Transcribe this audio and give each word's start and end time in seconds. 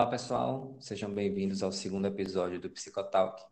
Olá, 0.00 0.08
pessoal. 0.08 0.78
Sejam 0.80 1.12
bem-vindos 1.12 1.62
ao 1.62 1.70
segundo 1.70 2.06
episódio 2.06 2.58
do 2.58 2.70
Psicotalk. 2.70 3.44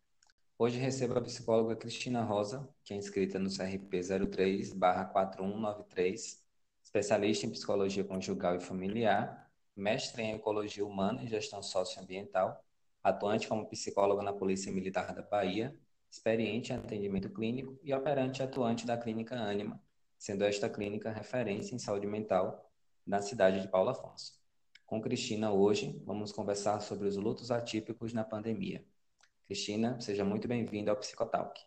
Hoje 0.59 0.79
recebo 0.79 1.19
a 1.19 1.21
psicóloga 1.21 1.77
Cristina 1.77 2.23
Rosa, 2.23 2.67
que 2.83 2.95
é 2.95 2.97
inscrita 2.97 3.39
no 3.39 3.51
CRP 3.51 4.01
03/4193, 4.01 6.43
especialista 6.83 7.45
em 7.45 7.51
psicologia 7.51 8.03
conjugal 8.03 8.57
e 8.57 8.61
familiar, 8.61 9.53
mestre 9.77 10.23
em 10.23 10.37
ecologia 10.37 10.87
humana 10.87 11.23
e 11.23 11.29
gestão 11.29 11.63
socioambiental, 11.63 12.65
atuante 13.05 13.47
como 13.47 13.69
psicóloga 13.69 14.23
na 14.23 14.33
Polícia 14.33 14.73
Militar 14.73 15.15
da 15.15 15.21
Bahia, 15.21 15.79
experiente 16.11 16.73
em 16.73 16.77
atendimento 16.77 17.29
clínico 17.29 17.79
e 17.83 17.93
operante 17.93 18.43
atuante 18.43 18.87
da 18.87 18.97
Clínica 18.97 19.37
Anima, 19.37 19.79
sendo 20.17 20.45
esta 20.45 20.71
clínica 20.71 21.13
referência 21.13 21.75
em 21.75 21.79
saúde 21.79 22.07
mental 22.07 22.73
na 23.07 23.21
cidade 23.21 23.61
de 23.61 23.69
Paulo 23.69 23.91
Afonso. 23.91 24.48
Com 24.89 25.03
Cristina 25.03 25.53
hoje, 25.53 26.01
vamos 26.07 26.33
conversar 26.33 26.81
sobre 26.81 27.07
os 27.07 27.15
lutos 27.15 27.51
atípicos 27.51 28.15
na 28.15 28.25
pandemia. 28.25 28.83
Cristina, 29.45 30.01
seja 30.01 30.25
muito 30.25 30.49
bem-vinda 30.49 30.91
ao 30.91 30.97
Psicotalk. 30.97 31.61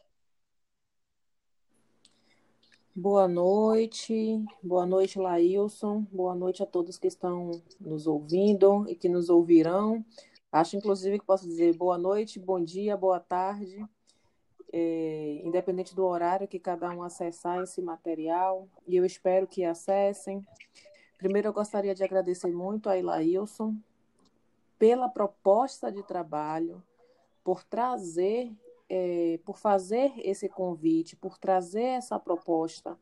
Boa 2.96 3.28
noite, 3.28 4.44
boa 4.64 4.88
noite, 4.88 5.20
Laílson, 5.20 6.02
boa 6.12 6.34
noite 6.34 6.64
a 6.64 6.66
todos 6.66 6.98
que 6.98 7.06
estão 7.06 7.62
nos 7.80 8.08
ouvindo 8.08 8.90
e 8.90 8.96
que 8.96 9.08
nos 9.08 9.30
ouvirão. 9.30 10.04
Acho, 10.52 10.76
inclusive, 10.76 11.20
que 11.20 11.26
posso 11.26 11.48
dizer 11.48 11.78
boa 11.78 12.00
noite, 12.00 12.40
bom 12.40 12.60
dia, 12.60 12.98
boa 12.98 13.20
tarde, 13.20 13.88
é, 14.74 15.42
independente 15.44 15.94
do 15.94 16.04
horário 16.06 16.48
que 16.48 16.58
cada 16.58 16.90
um 16.90 17.04
acessar 17.04 17.62
esse 17.62 17.84
material, 17.84 18.68
e 18.88 18.96
eu 18.96 19.06
espero 19.06 19.46
que 19.46 19.64
acessem, 19.64 20.44
Primeiro, 21.22 21.50
eu 21.50 21.54
gostaria 21.54 21.94
de 21.94 22.04
agradecer 22.04 22.52
muito 22.52 22.90
a 22.90 22.98
Ilailson 22.98 23.76
pela 24.80 25.08
proposta 25.08 25.92
de 25.92 26.02
trabalho, 26.02 26.82
por 27.44 27.64
trazer, 27.64 28.52
é, 28.90 29.40
por 29.46 29.56
fazer 29.56 30.14
esse 30.18 30.50
convite, 30.50 31.16
por 31.16 31.38
trazer 31.38 31.84
essa 31.84 32.18
proposta 32.18 32.98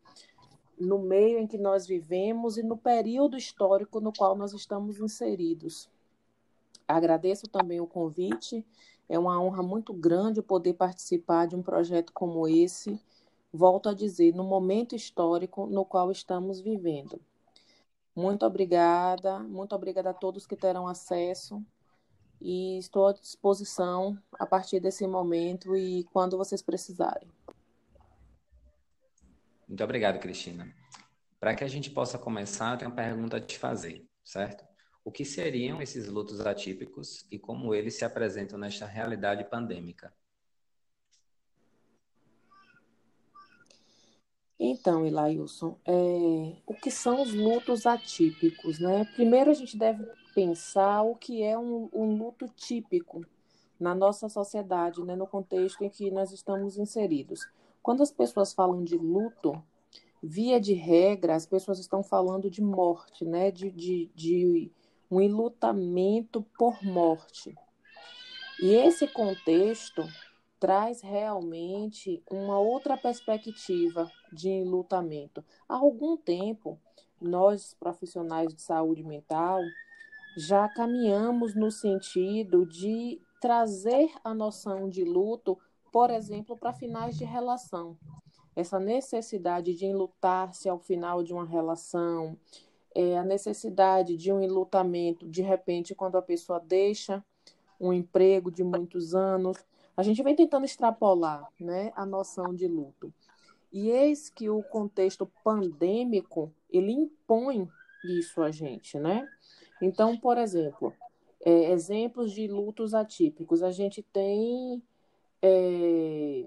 no 0.78 1.00
meio 1.00 1.40
em 1.40 1.48
que 1.48 1.58
nós 1.58 1.88
vivemos 1.88 2.58
e 2.58 2.62
no 2.62 2.76
período 2.76 3.38
histórico 3.38 4.02
no 4.02 4.12
qual 4.12 4.36
nós 4.36 4.52
estamos 4.52 5.00
inseridos. 5.00 5.90
Agradeço 6.86 7.48
também 7.48 7.80
o 7.80 7.88
convite, 7.88 8.66
é 9.08 9.18
uma 9.18 9.42
honra 9.42 9.64
muito 9.64 9.94
grande 9.94 10.42
poder 10.42 10.74
participar 10.74 11.48
de 11.48 11.56
um 11.56 11.64
projeto 11.64 12.12
como 12.12 12.46
esse, 12.50 13.00
volto 13.54 13.88
a 13.88 13.94
dizer, 13.94 14.36
no 14.36 14.44
momento 14.44 14.94
histórico 14.94 15.68
no 15.68 15.86
qual 15.86 16.12
estamos 16.12 16.60
vivendo. 16.60 17.18
Muito 18.20 18.46
obrigada, 18.46 19.40
muito 19.40 19.74
obrigada 19.74 20.10
a 20.10 20.14
todos 20.14 20.46
que 20.46 20.58
terão 20.58 20.86
acesso 20.90 21.66
e 22.42 22.78
estou 22.78 23.08
à 23.08 23.14
disposição 23.14 24.22
a 24.38 24.46
partir 24.46 24.82
desse 24.82 25.08
momento 25.08 25.74
e 25.74 26.04
quando 26.12 26.38
vocês 26.38 26.62
precisarem. 26.62 27.32
Muito 29.66 29.82
obrigado, 29.82 30.20
Cristina. 30.20 30.68
Para 31.40 31.56
que 31.56 31.64
a 31.64 31.68
gente 31.70 31.92
possa 31.92 32.18
começar, 32.18 32.74
eu 32.74 32.78
tenho 32.80 32.92
uma 32.92 32.98
pergunta 32.98 33.38
a 33.38 33.42
te 33.42 33.58
fazer, 33.58 34.06
certo? 34.22 34.66
O 35.06 35.14
que 35.14 35.24
seriam 35.24 35.82
esses 35.82 36.10
lutos 36.10 36.42
atípicos 36.42 37.26
e 37.32 37.40
como 37.40 37.74
eles 37.74 37.96
se 37.96 38.04
apresentam 38.04 38.60
nesta 38.60 38.86
realidade 38.86 39.46
pandêmica? 39.46 40.14
Então, 44.60 45.06
Ilailson, 45.06 45.78
é, 45.86 46.58
o 46.68 46.74
que 46.74 46.92
são 46.92 47.22
os 47.22 47.34
lutos 47.34 47.86
atípicos, 47.86 48.78
né? 48.78 49.06
Primeiro 49.16 49.50
a 49.50 49.54
gente 49.54 49.78
deve 49.78 50.06
pensar 50.36 51.02
o 51.04 51.16
que 51.16 51.42
é 51.42 51.58
um, 51.58 51.90
um 51.94 52.18
luto 52.18 52.46
típico 52.56 53.26
na 53.80 53.96
nossa 53.96 54.28
sociedade, 54.28 55.02
né? 55.04 55.16
no 55.16 55.26
contexto 55.26 55.82
em 55.84 55.90
que 55.90 56.12
nós 56.12 56.32
estamos 56.32 56.78
inseridos. 56.78 57.48
Quando 57.82 58.04
as 58.04 58.12
pessoas 58.12 58.52
falam 58.52 58.84
de 58.84 58.98
luto, 58.98 59.64
via 60.22 60.60
de 60.60 60.74
regra, 60.74 61.36
as 61.36 61.46
pessoas 61.46 61.80
estão 61.80 62.04
falando 62.04 62.50
de 62.50 62.62
morte, 62.62 63.24
né? 63.24 63.52
de, 63.52 63.72
de, 63.72 64.12
de 64.14 64.72
um 65.10 65.22
enlutamento 65.22 66.46
por 66.58 66.84
morte. 66.84 67.56
E 68.62 68.74
esse 68.74 69.08
contexto 69.08 70.04
traz 70.60 71.02
realmente 71.02 72.22
uma 72.30 72.60
outra 72.60 72.98
perspectiva 72.98 74.12
de 74.32 74.50
enlutamento. 74.50 75.44
Há 75.68 75.76
algum 75.76 76.18
tempo, 76.18 76.78
nós, 77.22 77.76
profissionais 77.80 78.54
de 78.54 78.62
saúde 78.62 79.04
mental, 79.04 79.62
já 80.38 80.68
caminhamos 80.68 81.56
no 81.56 81.72
sentido 81.72 82.66
de 82.66 83.22
trazer 83.42 84.12
a 84.24 84.34
noção 84.34 84.90
de 84.90 85.04
luto, 85.04 85.58
por 85.92 86.12
exemplo, 86.12 86.58
para 86.58 86.74
finais 86.74 87.18
de 87.18 87.24
relação. 87.24 87.98
Essa 88.56 88.80
necessidade 88.80 89.74
de 89.74 89.86
enlutar-se 89.86 90.68
ao 90.68 90.80
final 90.80 91.24
de 91.24 91.34
uma 91.34 91.46
relação, 91.46 92.38
é, 92.94 93.18
a 93.18 93.24
necessidade 93.24 94.18
de 94.18 94.32
um 94.32 94.42
enlutamento, 94.42 95.28
de 95.28 95.42
repente, 95.42 95.96
quando 95.96 96.18
a 96.18 96.22
pessoa 96.22 96.60
deixa 96.60 97.24
um 97.80 97.94
emprego 97.94 98.52
de 98.52 98.64
muitos 98.64 99.16
anos, 99.16 99.58
a 99.96 100.04
gente 100.04 100.22
vem 100.24 100.36
tentando 100.36 100.66
extrapolar 100.66 101.48
né, 101.60 101.92
a 101.96 102.06
noção 102.06 102.54
de 102.54 102.68
luto. 102.68 103.14
E 103.72 103.90
eis 103.90 104.30
que 104.30 104.50
o 104.50 104.64
contexto 104.64 105.30
pandêmico, 105.44 106.52
ele 106.70 106.92
impõe 106.92 107.70
isso 108.04 108.42
a 108.42 108.50
gente, 108.50 108.98
né? 108.98 109.28
Então, 109.82 110.18
por 110.18 110.38
exemplo, 110.38 110.94
é, 111.42 111.72
exemplos 111.72 112.32
de 112.32 112.48
lutos 112.48 112.94
atípicos. 112.94 113.62
A 113.62 113.72
gente 113.72 114.02
tem 114.02 114.82
é, 115.42 116.46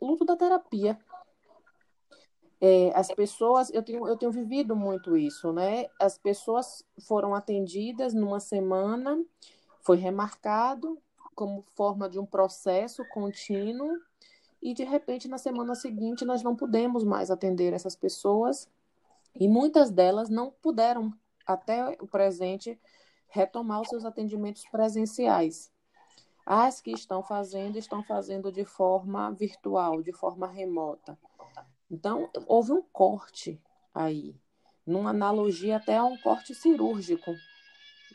luto 0.00 0.24
da 0.24 0.36
terapia. 0.36 0.98
É, 2.60 2.92
as 2.94 3.08
pessoas, 3.08 3.70
eu 3.72 3.82
tenho, 3.82 4.06
eu 4.06 4.16
tenho 4.16 4.30
vivido 4.30 4.76
muito 4.76 5.16
isso, 5.16 5.52
né? 5.52 5.86
As 5.98 6.18
pessoas 6.18 6.84
foram 7.06 7.34
atendidas 7.34 8.12
numa 8.12 8.38
semana, 8.38 9.24
foi 9.80 9.96
remarcado, 9.96 11.00
como 11.34 11.64
forma 11.74 12.08
de 12.08 12.18
um 12.18 12.26
processo 12.26 13.04
contínuo 13.08 13.98
e 14.62 14.74
de 14.74 14.84
repente 14.84 15.28
na 15.28 15.38
semana 15.38 15.74
seguinte 15.74 16.24
nós 16.24 16.42
não 16.42 16.54
pudemos 16.54 17.04
mais 17.04 17.30
atender 17.30 17.72
essas 17.72 17.96
pessoas 17.96 18.68
e 19.34 19.48
muitas 19.48 19.90
delas 19.90 20.28
não 20.28 20.50
puderam 20.50 21.12
até 21.46 21.96
o 22.00 22.06
presente 22.06 22.78
retomar 23.28 23.80
os 23.80 23.88
seus 23.88 24.04
atendimentos 24.04 24.64
presenciais. 24.70 25.72
As 26.44 26.80
que 26.80 26.90
estão 26.90 27.22
fazendo, 27.22 27.78
estão 27.78 28.02
fazendo 28.02 28.50
de 28.50 28.64
forma 28.64 29.30
virtual, 29.30 30.02
de 30.02 30.12
forma 30.12 30.48
remota. 30.48 31.16
Então, 31.90 32.28
houve 32.46 32.72
um 32.72 32.82
corte 32.82 33.60
aí, 33.94 34.34
numa 34.86 35.10
analogia 35.10 35.76
até 35.76 35.96
a 35.96 36.04
um 36.04 36.16
corte 36.18 36.54
cirúrgico, 36.54 37.32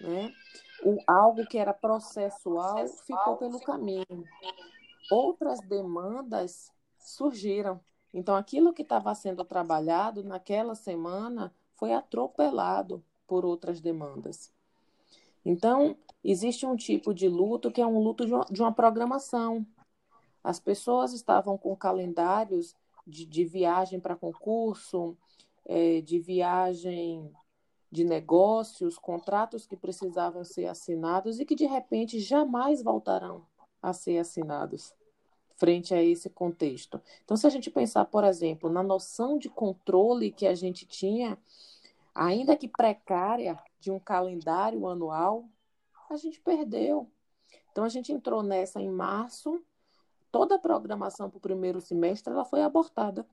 né? 0.01 0.33
o, 0.83 0.99
algo 1.07 1.45
que 1.45 1.57
era 1.57 1.73
processual 1.73 2.87
ficou 2.87 3.37
pelo 3.37 3.59
caminho. 3.59 4.23
Outras 5.11 5.59
demandas 5.61 6.71
surgiram. 6.99 7.79
Então, 8.13 8.35
aquilo 8.35 8.73
que 8.73 8.81
estava 8.81 9.13
sendo 9.13 9.43
trabalhado 9.43 10.23
naquela 10.23 10.75
semana 10.75 11.53
foi 11.75 11.93
atropelado 11.93 13.03
por 13.27 13.45
outras 13.45 13.81
demandas. 13.81 14.53
Então, 15.43 15.97
existe 16.23 16.65
um 16.65 16.75
tipo 16.75 17.13
de 17.13 17.27
luto 17.27 17.71
que 17.71 17.81
é 17.81 17.85
um 17.85 17.99
luto 17.99 18.25
de 18.25 18.33
uma, 18.33 18.45
de 18.45 18.61
uma 18.61 18.71
programação. 18.71 19.65
As 20.43 20.59
pessoas 20.59 21.13
estavam 21.13 21.57
com 21.57 21.75
calendários 21.75 22.75
de, 23.05 23.25
de 23.25 23.43
viagem 23.43 23.99
para 23.99 24.15
concurso, 24.15 25.17
é, 25.65 26.01
de 26.01 26.19
viagem 26.19 27.31
de 27.95 28.03
negócios, 28.03 28.97
contratos 28.97 29.65
que 29.65 29.77
precisavam 29.77 30.43
ser 30.43 30.65
assinados 30.65 31.39
e 31.39 31.45
que 31.45 31.55
de 31.55 31.65
repente 31.65 32.19
jamais 32.19 32.83
voltarão 32.83 33.45
a 33.81 33.93
ser 33.93 34.17
assinados 34.17 34.93
frente 35.55 35.93
a 35.93 36.03
esse 36.03 36.29
contexto. 36.29 37.01
Então, 37.23 37.37
se 37.37 37.47
a 37.47 37.49
gente 37.49 37.71
pensar, 37.71 38.03
por 38.03 38.25
exemplo, 38.25 38.69
na 38.69 38.83
noção 38.83 39.37
de 39.37 39.47
controle 39.47 40.29
que 40.29 40.45
a 40.45 40.53
gente 40.53 40.85
tinha, 40.85 41.37
ainda 42.13 42.57
que 42.57 42.67
precária, 42.67 43.57
de 43.79 43.89
um 43.89 43.99
calendário 43.99 44.85
anual, 44.87 45.45
a 46.09 46.17
gente 46.17 46.41
perdeu. 46.41 47.09
Então, 47.71 47.85
a 47.85 47.89
gente 47.89 48.11
entrou 48.11 48.43
nessa 48.43 48.81
em 48.81 48.89
março, 48.89 49.63
toda 50.33 50.55
a 50.55 50.59
programação 50.59 51.29
para 51.29 51.37
o 51.37 51.41
primeiro 51.41 51.79
semestre 51.79 52.33
ela 52.33 52.43
foi 52.43 52.61
abortada. 52.61 53.25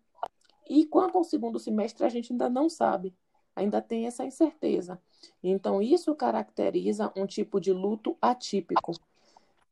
E 0.70 0.86
quanto 0.86 1.18
ao 1.18 1.24
segundo 1.24 1.58
semestre, 1.58 2.06
a 2.06 2.08
gente 2.08 2.32
ainda 2.32 2.48
não 2.48 2.68
sabe 2.68 3.12
ainda 3.54 3.80
tem 3.82 4.06
essa 4.06 4.24
incerteza. 4.24 5.00
Então, 5.42 5.82
isso 5.82 6.14
caracteriza 6.14 7.12
um 7.16 7.26
tipo 7.26 7.60
de 7.60 7.72
luto 7.72 8.16
atípico. 8.20 8.92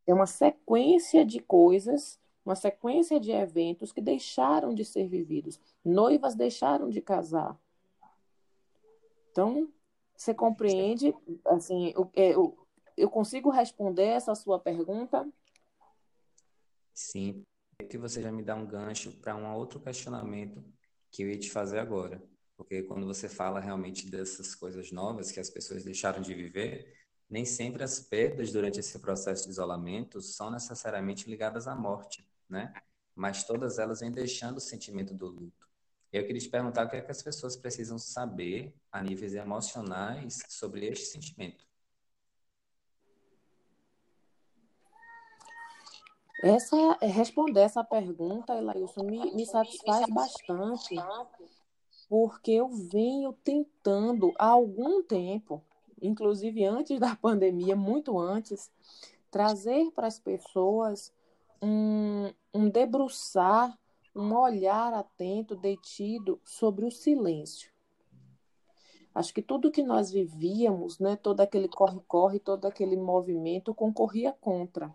É 0.07 0.15
uma 0.15 0.27
sequência 0.27 1.25
de 1.25 1.41
coisas, 1.41 2.19
uma 2.45 2.55
sequência 2.55 3.21
de 3.21 3.31
eventos 3.31 3.93
que 3.93 4.01
deixaram 4.01 4.75
de 4.75 4.85
ser 4.85 5.09
vividos. 5.09 5.61
Noivas 5.85 6.35
deixaram 6.35 6.91
de 6.91 7.01
casar. 7.01 7.59
Então, 9.31 9.69
Você 10.17 10.35
compreende, 10.35 11.15
assim, 11.47 11.95
o, 11.97 12.11
é, 12.15 12.35
eu 13.01 13.09
consigo 13.09 13.49
responder 13.49 14.05
essa 14.05 14.35
sua 14.35 14.59
pergunta? 14.59 15.27
Sim, 16.93 17.43
que 17.89 17.97
você 17.97 18.21
já 18.21 18.31
me 18.31 18.43
dá 18.43 18.55
um 18.55 18.67
gancho 18.67 19.13
para 19.21 19.35
um 19.35 19.55
outro 19.55 19.81
questionamento 19.81 20.63
que 21.11 21.23
eu 21.23 21.31
ia 21.31 21.39
te 21.39 21.51
fazer 21.51 21.79
agora. 21.79 22.23
Porque 22.61 22.83
quando 22.83 23.07
você 23.07 23.27
fala 23.27 23.59
realmente 23.59 24.07
dessas 24.11 24.55
coisas 24.55 24.93
novas 24.93 25.33
que 25.33 25.41
as 25.41 25.49
pessoas 25.49 25.83
deixaram 25.83 26.21
de 26.21 26.35
viver, 26.35 26.95
nem 27.29 27.43
sempre 27.43 27.83
as 27.83 28.01
perdas 28.01 28.53
durante 28.53 28.79
esse 28.79 28.99
processo 28.99 29.45
de 29.45 29.53
isolamento 29.53 30.21
são 30.21 30.51
necessariamente 30.51 31.27
ligadas 31.31 31.67
à 31.67 31.75
morte, 31.75 32.23
né? 32.47 32.71
Mas 33.15 33.45
todas 33.45 33.79
elas 33.79 34.01
vêm 34.01 34.13
deixando 34.13 34.59
o 34.59 34.61
sentimento 34.61 35.15
do 35.15 35.27
luto. 35.27 35.67
Eu 36.13 36.27
queria 36.27 36.39
te 36.39 36.51
perguntar 36.51 36.85
o 36.85 36.91
que, 36.91 36.97
é 36.97 37.01
que 37.01 37.11
as 37.11 37.23
pessoas 37.23 37.57
precisam 37.57 37.99
saber 37.99 38.75
a 38.93 39.03
níveis 39.03 39.33
emocionais 39.33 40.43
sobre 40.47 40.87
este 40.87 41.07
sentimento. 41.07 41.65
Essa, 46.45 46.99
responder 47.01 47.61
essa 47.61 47.83
pergunta, 47.83 48.55
Elailson, 48.55 49.05
me, 49.05 49.35
me 49.35 49.47
satisfaz 49.47 50.07
bastante, 50.11 50.95
porque 52.11 52.51
eu 52.51 52.69
venho 52.69 53.33
tentando 53.33 54.35
há 54.37 54.47
algum 54.47 55.01
tempo, 55.01 55.63
inclusive 56.03 56.65
antes 56.65 56.99
da 56.99 57.15
pandemia, 57.15 57.77
muito 57.77 58.19
antes, 58.19 58.69
trazer 59.31 59.93
para 59.93 60.09
as 60.09 60.19
pessoas 60.19 61.13
um, 61.63 62.33
um 62.53 62.69
debruçar, 62.69 63.79
um 64.13 64.35
olhar 64.35 64.93
atento, 64.93 65.55
detido 65.55 66.41
sobre 66.45 66.85
o 66.85 66.91
silêncio. 66.91 67.71
Acho 69.15 69.33
que 69.33 69.41
tudo 69.41 69.71
que 69.71 69.83
nós 69.83 70.11
vivíamos, 70.11 70.99
né, 70.99 71.15
todo 71.15 71.41
aquele 71.41 71.69
corre-corre, 71.69 72.41
todo 72.41 72.67
aquele 72.67 72.97
movimento 72.97 73.73
concorria 73.73 74.33
contra. 74.33 74.93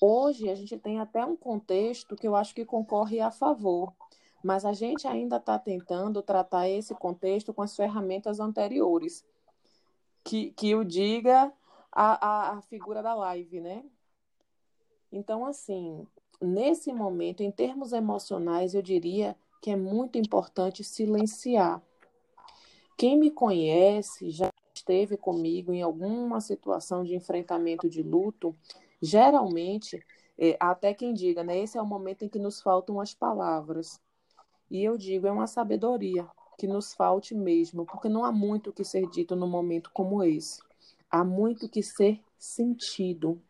Hoje 0.00 0.48
a 0.48 0.54
gente 0.54 0.78
tem 0.78 0.98
até 0.98 1.22
um 1.26 1.36
contexto 1.36 2.16
que 2.16 2.26
eu 2.26 2.34
acho 2.34 2.54
que 2.54 2.64
concorre 2.64 3.20
a 3.20 3.30
favor, 3.30 3.92
mas 4.46 4.64
a 4.64 4.72
gente 4.72 5.08
ainda 5.08 5.38
está 5.38 5.58
tentando 5.58 6.22
tratar 6.22 6.68
esse 6.68 6.94
contexto 6.94 7.52
com 7.52 7.62
as 7.62 7.74
ferramentas 7.74 8.38
anteriores, 8.38 9.24
que, 10.22 10.52
que 10.52 10.72
o 10.74 10.84
diga 10.84 11.52
a, 11.90 12.26
a, 12.26 12.50
a 12.52 12.62
figura 12.62 13.02
da 13.02 13.12
live, 13.14 13.60
né? 13.60 13.84
Então, 15.10 15.44
assim, 15.44 16.06
nesse 16.40 16.92
momento, 16.92 17.42
em 17.42 17.50
termos 17.50 17.92
emocionais, 17.92 18.72
eu 18.72 18.82
diria 18.82 19.36
que 19.60 19.70
é 19.70 19.76
muito 19.76 20.16
importante 20.16 20.84
silenciar. 20.84 21.82
Quem 22.96 23.18
me 23.18 23.32
conhece, 23.32 24.30
já 24.30 24.48
esteve 24.72 25.16
comigo 25.16 25.72
em 25.72 25.82
alguma 25.82 26.40
situação 26.40 27.02
de 27.02 27.16
enfrentamento 27.16 27.88
de 27.90 28.00
luto, 28.00 28.54
Geralmente, 29.00 30.02
é, 30.38 30.56
até 30.58 30.94
quem 30.94 31.12
diga, 31.12 31.44
né? 31.44 31.58
Esse 31.58 31.78
é 31.78 31.82
o 31.82 31.86
momento 31.86 32.24
em 32.24 32.28
que 32.28 32.38
nos 32.38 32.60
faltam 32.60 33.00
as 33.00 33.14
palavras. 33.14 34.00
E 34.70 34.82
eu 34.82 34.96
digo, 34.96 35.26
é 35.26 35.30
uma 35.32 35.46
sabedoria 35.46 36.26
que 36.58 36.66
nos 36.66 36.94
falte 36.94 37.34
mesmo, 37.34 37.84
porque 37.84 38.08
não 38.08 38.24
há 38.24 38.32
muito 38.32 38.72
que 38.72 38.84
ser 38.84 39.08
dito 39.10 39.36
num 39.36 39.48
momento 39.48 39.90
como 39.92 40.22
esse. 40.22 40.60
Há 41.10 41.24
muito 41.24 41.68
que 41.68 41.82
ser 41.82 42.20
sentido. 42.38 43.40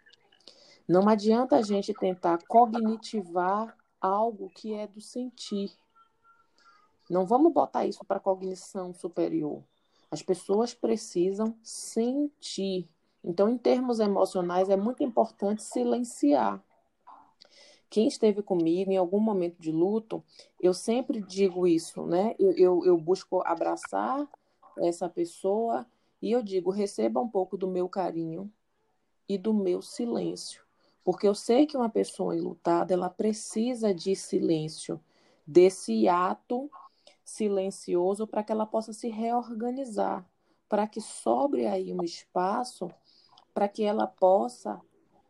Não 0.89 1.09
adianta 1.09 1.57
a 1.57 1.63
gente 1.63 1.95
tentar 1.95 2.39
cognitivar 2.47 3.77
algo 4.01 4.51
que 4.51 4.75
é 4.75 4.87
do 4.87 5.01
sentir. 5.01 5.73
Não 7.09 7.25
vamos 7.25 7.53
botar 7.53 7.87
isso 7.87 8.05
para 8.05 8.21
cognição 8.21 8.93
superior. 8.93 9.63
As 10.11 10.23
pessoas 10.23 10.75
precisam 10.75 11.57
sentir. 11.63 12.89
Então, 13.25 13.49
em 13.49 13.59
termos 13.59 13.99
emocionais, 13.99 14.69
é 14.69 14.77
muito 14.77 15.03
importante 15.03 15.63
silenciar. 15.63 16.63
Quem 17.89 18.09
esteve 18.09 18.43
comigo 18.43 18.91
em 18.91 18.97
algum 18.97 19.21
momento 19.21 19.61
de 19.61 19.71
luto, 19.71 20.23
eu 20.61 20.75
sempre 20.75 21.23
digo 21.23 21.67
isso, 21.67 22.05
né? 22.07 22.35
Eu, 22.39 22.53
eu, 22.53 22.85
eu 22.85 22.99
busco 22.99 23.43
abraçar 23.47 24.29
essa 24.79 25.09
pessoa 25.09 25.87
e 26.21 26.33
eu 26.33 26.43
digo: 26.43 26.71
receba 26.71 27.21
um 27.21 27.29
pouco 27.29 27.57
do 27.57 27.69
meu 27.69 27.89
carinho 27.89 28.53
e 29.29 29.39
do 29.39 29.55
meu 29.55 29.81
silêncio. 29.81 30.65
Porque 31.05 31.29
eu 31.29 31.35
sei 31.35 31.67
que 31.67 31.77
uma 31.77 31.89
pessoa 31.89 32.35
enlutada, 32.35 32.93
ela 32.93 33.09
precisa 33.09 33.95
de 33.95 34.17
silêncio, 34.17 35.01
desse 35.47 36.09
ato 36.09 36.69
silencioso 37.25 38.27
para 38.27 38.43
que 38.43 38.51
ela 38.51 38.67
possa 38.67 38.93
se 38.93 39.09
reorganizar, 39.09 40.29
para 40.69 40.87
que 40.89 41.01
sobre 41.01 41.67
aí 41.67 41.93
um 41.93 42.03
espaço 42.03 42.91
para 43.55 43.69
que 43.69 43.85
ela 43.85 44.07
possa 44.07 44.81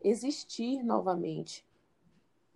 existir 0.02 0.82
novamente 0.82 1.65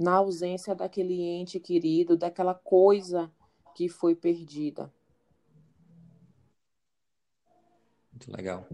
na 0.00 0.14
ausência 0.14 0.74
daquele 0.74 1.20
ente 1.20 1.60
querido, 1.60 2.16
daquela 2.16 2.54
coisa 2.54 3.30
que 3.74 3.86
foi 3.86 4.16
perdida. 4.16 4.90
Muito 8.10 8.34
legal. 8.34 8.66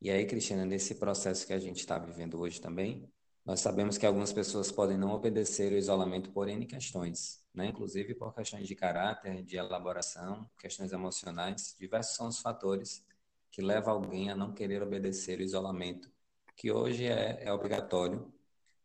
E 0.00 0.10
aí, 0.10 0.24
Cristina, 0.24 0.64
nesse 0.64 0.94
processo 0.94 1.46
que 1.46 1.52
a 1.52 1.58
gente 1.58 1.80
está 1.80 1.98
vivendo 1.98 2.40
hoje 2.40 2.58
também, 2.58 3.06
nós 3.44 3.60
sabemos 3.60 3.98
que 3.98 4.06
algumas 4.06 4.32
pessoas 4.32 4.72
podem 4.72 4.96
não 4.96 5.10
obedecer 5.10 5.74
o 5.74 5.76
isolamento 5.76 6.30
por 6.30 6.48
N 6.48 6.64
questões, 6.64 7.44
né? 7.54 7.66
inclusive 7.66 8.14
por 8.14 8.34
questões 8.34 8.66
de 8.66 8.74
caráter, 8.74 9.44
de 9.44 9.56
elaboração, 9.58 10.48
questões 10.58 10.90
emocionais. 10.90 11.76
Diversos 11.78 12.16
são 12.16 12.28
os 12.28 12.40
fatores 12.40 13.04
que 13.50 13.60
levam 13.60 13.92
alguém 13.92 14.30
a 14.30 14.34
não 14.34 14.54
querer 14.54 14.82
obedecer 14.82 15.38
o 15.38 15.42
isolamento 15.42 16.10
que 16.56 16.72
hoje 16.72 17.04
é, 17.04 17.44
é 17.44 17.52
obrigatório 17.52 18.32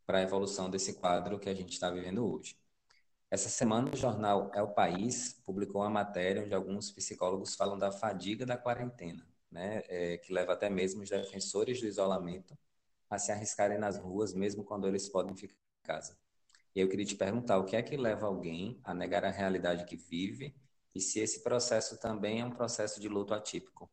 para 0.05 0.19
a 0.19 0.21
evolução 0.21 0.69
desse 0.69 0.93
quadro 0.93 1.39
que 1.39 1.49
a 1.49 1.53
gente 1.53 1.73
está 1.73 1.89
vivendo 1.89 2.25
hoje. 2.25 2.57
Essa 3.29 3.49
semana, 3.49 3.91
o 3.93 3.97
jornal 3.97 4.51
É 4.53 4.61
o 4.61 4.73
País 4.73 5.33
publicou 5.45 5.81
uma 5.81 5.89
matéria 5.89 6.43
onde 6.43 6.53
alguns 6.53 6.91
psicólogos 6.91 7.55
falam 7.55 7.77
da 7.77 7.91
fadiga 7.91 8.45
da 8.45 8.57
quarentena, 8.57 9.25
né, 9.49 9.83
é, 9.87 10.17
que 10.17 10.33
leva 10.33 10.53
até 10.53 10.69
mesmo 10.69 11.01
os 11.03 11.09
defensores 11.09 11.79
do 11.81 11.87
isolamento 11.87 12.57
a 13.09 13.19
se 13.19 13.31
arriscarem 13.31 13.77
nas 13.77 13.97
ruas, 13.97 14.33
mesmo 14.33 14.63
quando 14.63 14.87
eles 14.87 15.09
podem 15.09 15.35
ficar 15.35 15.55
em 15.55 15.87
casa. 15.87 16.17
E 16.75 16.79
eu 16.81 16.89
queria 16.89 17.05
te 17.05 17.15
perguntar 17.15 17.57
o 17.57 17.65
que 17.65 17.75
é 17.75 17.81
que 17.83 17.97
leva 17.97 18.27
alguém 18.27 18.79
a 18.83 18.93
negar 18.93 19.25
a 19.25 19.31
realidade 19.31 19.85
que 19.85 19.95
vive 19.97 20.55
e 20.95 21.01
se 21.01 21.19
esse 21.19 21.43
processo 21.43 21.99
também 21.99 22.41
é 22.41 22.45
um 22.45 22.51
processo 22.51 22.99
de 22.99 23.07
luto 23.09 23.33
atípico. 23.33 23.89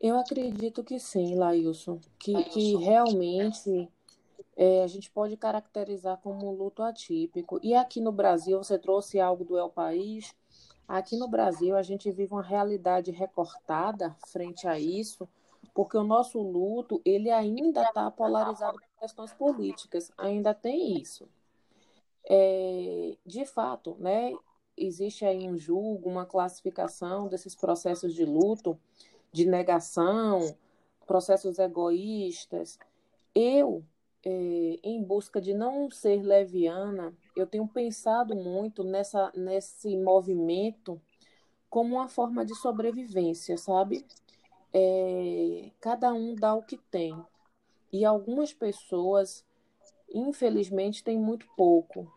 Eu 0.00 0.18
acredito 0.18 0.82
que 0.82 0.98
sim, 0.98 1.34
Lailson, 1.34 2.00
que, 2.18 2.44
que 2.44 2.76
realmente 2.76 3.86
é, 4.56 4.82
a 4.82 4.86
gente 4.86 5.10
pode 5.10 5.36
caracterizar 5.36 6.16
como 6.18 6.48
um 6.48 6.54
luto 6.54 6.82
atípico. 6.82 7.60
E 7.62 7.74
aqui 7.74 8.00
no 8.00 8.10
Brasil, 8.10 8.56
você 8.56 8.78
trouxe 8.78 9.20
algo 9.20 9.44
do 9.44 9.58
El 9.58 9.68
País. 9.68 10.34
Aqui 10.88 11.16
no 11.16 11.28
Brasil, 11.28 11.76
a 11.76 11.82
gente 11.82 12.10
vive 12.10 12.32
uma 12.32 12.42
realidade 12.42 13.10
recortada 13.10 14.16
frente 14.26 14.66
a 14.66 14.78
isso, 14.78 15.28
porque 15.74 15.96
o 15.96 16.02
nosso 16.02 16.40
luto 16.40 17.00
ele 17.04 17.30
ainda 17.30 17.82
está 17.82 18.10
polarizado 18.10 18.78
por 18.78 19.00
questões 19.00 19.32
políticas, 19.34 20.10
ainda 20.16 20.54
tem 20.54 20.98
isso. 20.98 21.28
É, 22.24 23.16
de 23.24 23.44
fato, 23.44 23.96
né, 23.98 24.32
existe 24.76 25.24
aí 25.24 25.48
um 25.48 25.56
julgo, 25.56 26.08
uma 26.08 26.24
classificação 26.26 27.28
desses 27.28 27.54
processos 27.54 28.14
de 28.14 28.24
luto 28.24 28.78
de 29.32 29.46
negação, 29.46 30.56
processos 31.06 31.58
egoístas. 31.58 32.78
Eu, 33.34 33.84
é, 34.24 34.78
em 34.82 35.02
busca 35.02 35.40
de 35.40 35.54
não 35.54 35.90
ser 35.90 36.22
leviana, 36.22 37.14
eu 37.36 37.46
tenho 37.46 37.66
pensado 37.66 38.34
muito 38.34 38.84
nessa, 38.84 39.32
nesse 39.34 39.96
movimento 39.96 41.00
como 41.68 41.96
uma 41.96 42.08
forma 42.08 42.44
de 42.44 42.54
sobrevivência, 42.54 43.56
sabe? 43.56 44.04
É, 44.72 45.70
cada 45.80 46.12
um 46.12 46.34
dá 46.34 46.54
o 46.54 46.62
que 46.62 46.76
tem. 46.76 47.16
E 47.92 48.04
algumas 48.04 48.52
pessoas, 48.52 49.44
infelizmente, 50.12 51.02
têm 51.02 51.18
muito 51.18 51.46
pouco. 51.56 52.12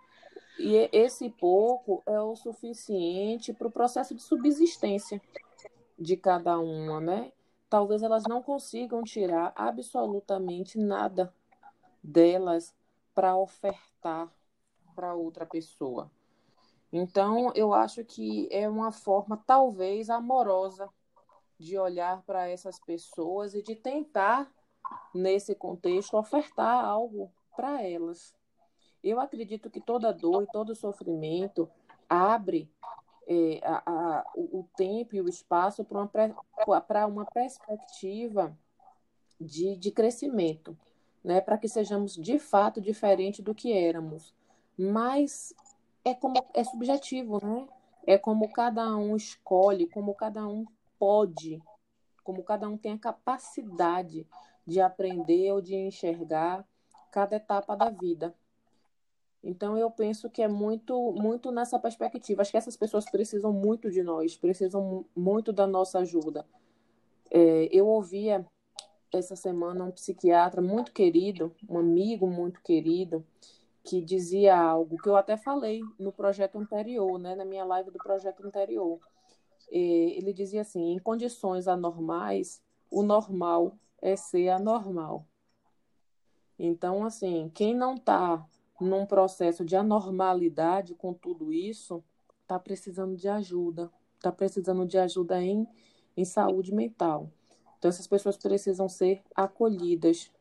E 0.59 0.89
esse 0.91 1.29
pouco 1.29 2.03
é 2.05 2.19
o 2.19 2.35
suficiente 2.35 3.53
para 3.53 3.67
o 3.67 3.71
processo 3.71 4.13
de 4.13 4.21
subsistência 4.21 5.21
de 6.03 6.17
cada 6.17 6.59
uma, 6.59 6.99
né? 6.99 7.31
Talvez 7.69 8.03
elas 8.03 8.23
não 8.27 8.43
consigam 8.43 9.01
tirar 9.03 9.53
absolutamente 9.55 10.77
nada 10.77 11.33
delas 12.03 12.75
para 13.15 13.35
ofertar 13.35 14.29
para 14.93 15.15
outra 15.15 15.45
pessoa. 15.45 16.11
Então, 16.91 17.51
eu 17.55 17.73
acho 17.73 18.03
que 18.05 18.47
é 18.51 18.69
uma 18.69 18.91
forma, 18.91 19.41
talvez, 19.47 20.09
amorosa 20.09 20.87
de 21.57 21.77
olhar 21.77 22.21
para 22.23 22.47
essas 22.47 22.77
pessoas 22.77 23.55
e 23.55 23.63
de 23.63 23.75
tentar, 23.75 24.51
nesse 25.13 25.55
contexto, 25.55 26.17
ofertar 26.17 26.85
algo 26.85 27.31
para 27.55 27.81
elas. 27.81 28.35
Eu 29.03 29.19
acredito 29.19 29.69
que 29.69 29.81
toda 29.81 30.13
dor 30.13 30.43
e 30.43 30.51
todo 30.51 30.75
sofrimento 30.75 31.67
abre 32.07 32.69
é, 33.27 33.59
a, 33.63 33.83
a, 33.85 34.25
o 34.35 34.65
tempo 34.75 35.15
e 35.15 35.21
o 35.21 35.29
espaço 35.29 35.83
para 35.83 35.99
uma, 36.67 37.07
uma 37.07 37.25
perspectiva 37.25 38.57
de, 39.39 39.75
de 39.77 39.91
crescimento, 39.91 40.77
né? 41.23 41.41
para 41.41 41.57
que 41.57 41.67
sejamos 41.67 42.15
de 42.15 42.39
fato 42.39 42.81
diferente 42.81 43.41
do 43.41 43.55
que 43.55 43.73
éramos. 43.73 44.33
Mas 44.77 45.53
é 46.03 46.13
como 46.13 46.43
é 46.53 46.63
subjetivo, 46.63 47.39
né? 47.45 47.67
É 48.05 48.17
como 48.17 48.51
cada 48.51 48.95
um 48.97 49.15
escolhe, 49.15 49.87
como 49.87 50.13
cada 50.13 50.45
um 50.45 50.65
pode, 50.99 51.61
como 52.23 52.43
cada 52.43 52.67
um 52.67 52.77
tem 52.77 52.93
a 52.93 52.97
capacidade 52.97 54.27
de 54.65 54.81
aprender 54.81 55.51
ou 55.53 55.61
de 55.61 55.75
enxergar 55.75 56.65
cada 57.11 57.37
etapa 57.37 57.75
da 57.75 57.89
vida. 57.89 58.35
Então 59.43 59.77
eu 59.77 59.91
penso 59.91 60.29
que 60.29 60.41
é 60.41 60.47
muito 60.47 61.11
muito 61.11 61.51
nessa 61.51 61.77
perspectiva. 61.77 62.41
Acho 62.41 62.51
que 62.51 62.57
essas 62.57 62.77
pessoas 62.77 63.05
precisam 63.09 63.51
muito 63.51 63.91
de 63.91 64.01
nós, 64.01 64.37
precisam 64.37 65.05
muito 65.15 65.51
da 65.51 65.67
nossa 65.67 65.99
ajuda. 65.99 66.45
É, 67.29 67.67
eu 67.71 67.87
ouvia 67.87 68.45
essa 69.11 69.35
semana 69.35 69.83
um 69.83 69.91
psiquiatra 69.91 70.61
muito 70.61 70.91
querido, 70.91 71.53
um 71.69 71.77
amigo 71.77 72.25
muito 72.25 72.61
querido, 72.61 73.25
que 73.83 74.01
dizia 74.01 74.57
algo 74.57 74.97
que 74.97 75.09
eu 75.09 75.15
até 75.15 75.35
falei 75.35 75.81
no 75.99 76.11
projeto 76.11 76.57
anterior, 76.57 77.19
né, 77.19 77.35
na 77.35 77.45
minha 77.45 77.65
live 77.65 77.91
do 77.91 77.99
projeto 77.99 78.45
anterior. 78.45 78.99
Ele 79.69 80.31
dizia 80.31 80.61
assim: 80.61 80.93
em 80.93 80.99
condições 80.99 81.67
anormais, 81.67 82.61
o 82.89 83.03
normal 83.03 83.73
é 84.01 84.15
ser 84.15 84.49
anormal. 84.49 85.25
Então, 86.57 87.03
assim, 87.03 87.51
quem 87.53 87.75
não 87.75 87.95
está 87.95 88.45
num 88.79 89.05
processo 89.05 89.63
de 89.63 89.75
anormalidade 89.75 90.95
com 90.95 91.13
tudo 91.13 91.51
isso, 91.53 92.03
está 92.41 92.59
precisando 92.59 93.15
de 93.15 93.27
ajuda, 93.27 93.91
está 94.15 94.31
precisando 94.31 94.85
de 94.85 94.97
ajuda 94.97 95.41
em, 95.41 95.67
em 96.15 96.25
saúde 96.25 96.73
mental. 96.73 97.31
Então, 97.77 97.89
essas 97.89 98.07
pessoas 98.07 98.37
precisam 98.37 98.87
ser 98.87 99.21
acolhidas. 99.35 100.31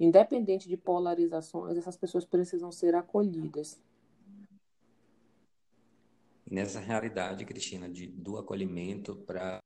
Independente 0.00 0.68
de 0.68 0.76
polarizações, 0.76 1.76
essas 1.76 1.96
pessoas 1.96 2.24
precisam 2.24 2.70
ser 2.70 2.94
acolhidas. 2.94 3.82
Nessa 6.50 6.80
realidade, 6.80 7.44
Cristina, 7.44 7.90
de, 7.90 8.06
do 8.06 8.38
acolhimento 8.38 9.16
para 9.16 9.58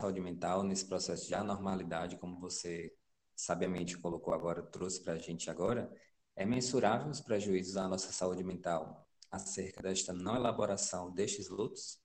saúde 0.00 0.20
mental, 0.20 0.62
nesse 0.62 0.86
processo 0.86 1.26
de 1.26 1.34
anormalidade, 1.34 2.16
como 2.16 2.38
você 2.38 2.92
sabiamente 3.34 3.98
colocou 3.98 4.32
agora, 4.32 4.62
trouxe 4.62 5.02
para 5.02 5.14
a 5.14 5.18
gente 5.18 5.50
agora, 5.50 5.92
é 6.36 6.44
mensurável 6.44 7.10
os 7.10 7.20
prejuízos 7.20 7.76
à 7.76 7.88
nossa 7.88 8.12
saúde 8.12 8.42
mental 8.42 9.06
acerca 9.30 9.82
desta 9.82 10.12
não 10.12 10.36
elaboração 10.36 11.10
destes 11.10 11.48
lutos? 11.48 11.98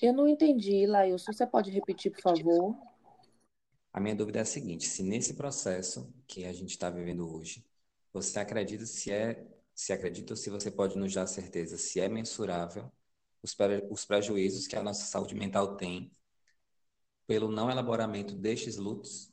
Eu 0.00 0.12
não 0.12 0.26
entendi, 0.26 0.86
Lailson. 0.86 1.32
Você 1.32 1.46
pode 1.46 1.70
repetir, 1.70 2.10
por 2.10 2.20
favor? 2.20 2.76
A 3.92 4.00
minha 4.00 4.16
dúvida 4.16 4.38
é 4.38 4.42
a 4.42 4.46
seguinte: 4.46 4.88
se 4.88 5.02
nesse 5.02 5.34
processo 5.34 6.12
que 6.26 6.44
a 6.44 6.52
gente 6.52 6.70
está 6.70 6.90
vivendo 6.90 7.30
hoje, 7.30 7.64
você 8.12 8.38
acredita 8.38 8.86
se 8.86 9.10
é, 9.10 9.46
se 9.74 9.92
acredita 9.92 10.32
ou 10.32 10.36
se 10.36 10.50
você 10.50 10.70
pode 10.70 10.96
nos 10.96 11.12
dar 11.12 11.26
certeza 11.26 11.76
se 11.76 12.00
é 12.00 12.08
mensurável 12.08 12.90
os, 13.42 13.54
pre, 13.54 13.86
os 13.90 14.04
prejuízos 14.04 14.66
que 14.66 14.76
a 14.76 14.82
nossa 14.82 15.04
saúde 15.04 15.34
mental 15.34 15.76
tem 15.76 16.10
pelo 17.26 17.50
não 17.50 17.70
elaboramento 17.70 18.34
destes 18.34 18.76
lutos? 18.76 19.31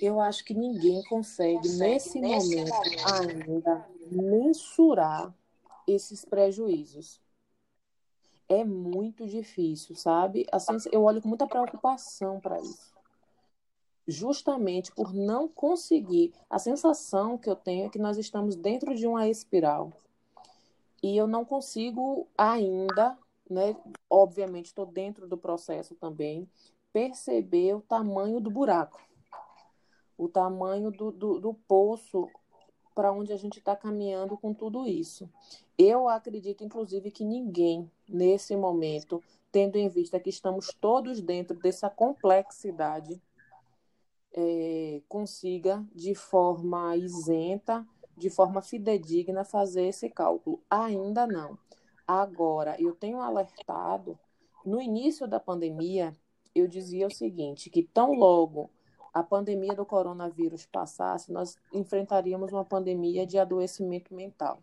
Eu 0.00 0.20
acho 0.20 0.44
que 0.44 0.54
ninguém 0.54 1.02
consegue, 1.04 1.56
consegue 1.56 1.78
nesse, 1.78 2.20
nesse 2.20 2.56
momento, 2.56 2.74
momento 2.74 3.46
ainda 3.46 3.88
mensurar 4.10 5.34
esses 5.86 6.24
prejuízos 6.24 7.20
é 8.48 8.64
muito 8.64 9.26
difícil, 9.26 9.94
sabe? 9.94 10.46
Assim, 10.52 10.76
eu 10.92 11.02
olho 11.02 11.20
com 11.20 11.28
muita 11.28 11.46
preocupação 11.46 12.40
para 12.40 12.60
isso. 12.60 12.94
Justamente 14.06 14.92
por 14.92 15.14
não 15.14 15.48
conseguir. 15.48 16.32
A 16.48 16.58
sensação 16.58 17.38
que 17.38 17.48
eu 17.48 17.56
tenho 17.56 17.86
é 17.86 17.88
que 17.88 17.98
nós 17.98 18.18
estamos 18.18 18.54
dentro 18.54 18.94
de 18.94 19.06
uma 19.06 19.28
espiral. 19.28 19.92
E 21.02 21.16
eu 21.16 21.26
não 21.26 21.44
consigo 21.44 22.26
ainda, 22.36 23.16
né? 23.48 23.76
Obviamente, 24.08 24.66
estou 24.66 24.86
dentro 24.86 25.26
do 25.26 25.38
processo 25.38 25.94
também, 25.94 26.48
perceber 26.92 27.74
o 27.74 27.80
tamanho 27.80 28.40
do 28.40 28.50
buraco, 28.50 29.00
o 30.16 30.28
tamanho 30.28 30.90
do, 30.90 31.10
do, 31.10 31.40
do 31.40 31.54
poço 31.54 32.28
para 32.94 33.12
onde 33.12 33.32
a 33.32 33.36
gente 33.36 33.58
está 33.58 33.74
caminhando 33.74 34.36
com 34.36 34.54
tudo 34.54 34.86
isso. 34.86 35.28
Eu 35.76 36.08
acredito, 36.08 36.62
inclusive, 36.62 37.10
que 37.10 37.24
ninguém, 37.24 37.90
nesse 38.08 38.54
momento, 38.54 39.22
tendo 39.50 39.76
em 39.76 39.88
vista 39.88 40.20
que 40.20 40.30
estamos 40.30 40.68
todos 40.80 41.20
dentro 41.20 41.58
dessa 41.58 41.90
complexidade, 41.90 43.20
é, 44.32 45.02
consiga, 45.08 45.84
de 45.94 46.14
forma 46.14 46.96
isenta, 46.96 47.86
de 48.16 48.30
forma 48.30 48.62
fidedigna, 48.62 49.44
fazer 49.44 49.86
esse 49.86 50.08
cálculo. 50.08 50.62
Ainda 50.70 51.26
não. 51.26 51.58
Agora, 52.06 52.80
eu 52.80 52.94
tenho 52.94 53.20
alertado, 53.20 54.18
no 54.64 54.80
início 54.80 55.26
da 55.26 55.40
pandemia, 55.40 56.14
eu 56.54 56.68
dizia 56.68 57.06
o 57.06 57.14
seguinte, 57.14 57.70
que 57.70 57.82
tão 57.82 58.12
logo 58.12 58.70
a 59.14 59.22
pandemia 59.22 59.74
do 59.76 59.86
coronavírus 59.86 60.66
passasse, 60.66 61.30
nós 61.30 61.56
enfrentaríamos 61.72 62.52
uma 62.52 62.64
pandemia 62.64 63.24
de 63.24 63.38
adoecimento 63.38 64.12
mental. 64.12 64.60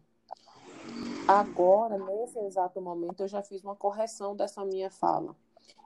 Agora, 1.25 1.97
nesse 1.97 2.37
exato 2.39 2.81
momento, 2.81 3.21
eu 3.21 3.27
já 3.29 3.41
fiz 3.41 3.63
uma 3.63 3.75
correção 3.75 4.35
dessa 4.35 4.65
minha 4.65 4.91
fala. 4.91 5.33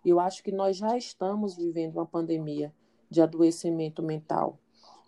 Eu 0.04 0.20
acho 0.20 0.44
que 0.44 0.52
nós 0.52 0.78
já 0.78 0.98
estamos 0.98 1.56
vivendo 1.56 1.98
uma 1.98 2.06
pandemia 2.08 2.74
de 3.10 3.22
adoecimento 3.22 4.02
mental. 4.02 4.58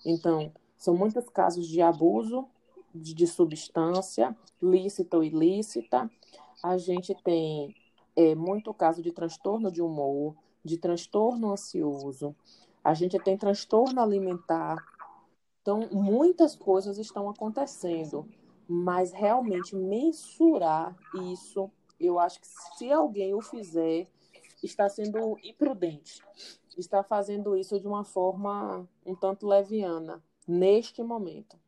Então, 0.06 0.52
são 0.78 0.96
muitos 0.96 1.28
casos 1.30 1.68
de 1.68 1.82
abuso 1.82 2.48
de, 2.94 3.16
de 3.16 3.26
substância, 3.26 4.38
lícita 4.62 5.18
ou 5.18 5.24
ilícita. 5.24 6.10
A 6.62 6.78
gente 6.78 7.16
tem 7.24 7.76
é, 8.16 8.36
muito 8.36 8.72
caso 8.74 9.02
de 9.02 9.12
transtorno 9.12 9.72
de 9.72 9.82
humor, 9.82 10.36
de 10.64 10.78
transtorno 10.78 11.52
ansioso, 11.52 12.36
a 12.88 12.94
gente 12.94 13.20
tem 13.20 13.38
transtorno 13.38 14.00
alimentar. 14.00 14.77
Então, 15.62 15.89
muitas 15.91 16.56
coisas 16.56 16.98
estão 16.98 17.29
acontecendo, 17.29 18.25
mas 18.65 19.12
realmente 19.12 19.75
mensurar 19.75 20.96
isso, 21.34 21.70
eu 22.00 22.17
acho 22.17 22.39
que 22.39 22.48
se 22.48 22.89
alguém 22.89 23.34
o 23.34 23.41
fizer, 23.41 24.08
está 24.63 24.88
sendo 24.88 25.38
imprudente. 25.44 26.24
Está 26.77 27.03
fazendo 27.03 27.58
isso 27.58 27.77
de 27.77 27.86
uma 27.86 28.06
forma 28.06 28.88
um 29.06 29.13
tanto 29.13 29.46
leviana, 29.46 30.24
neste 30.48 31.03
momento. 31.03 31.60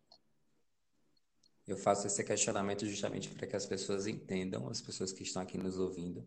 Eu 1.67 1.75
faço 1.75 2.07
esse 2.07 2.23
questionamento 2.23 2.85
justamente 2.85 3.27
para 3.27 3.45
que 3.45 3.57
as 3.57 3.65
pessoas 3.65 4.07
entendam, 4.07 4.69
as 4.69 4.79
pessoas 4.79 5.11
que 5.11 5.23
estão 5.23 5.41
aqui 5.41 5.57
nos 5.57 5.77
ouvindo, 5.77 6.25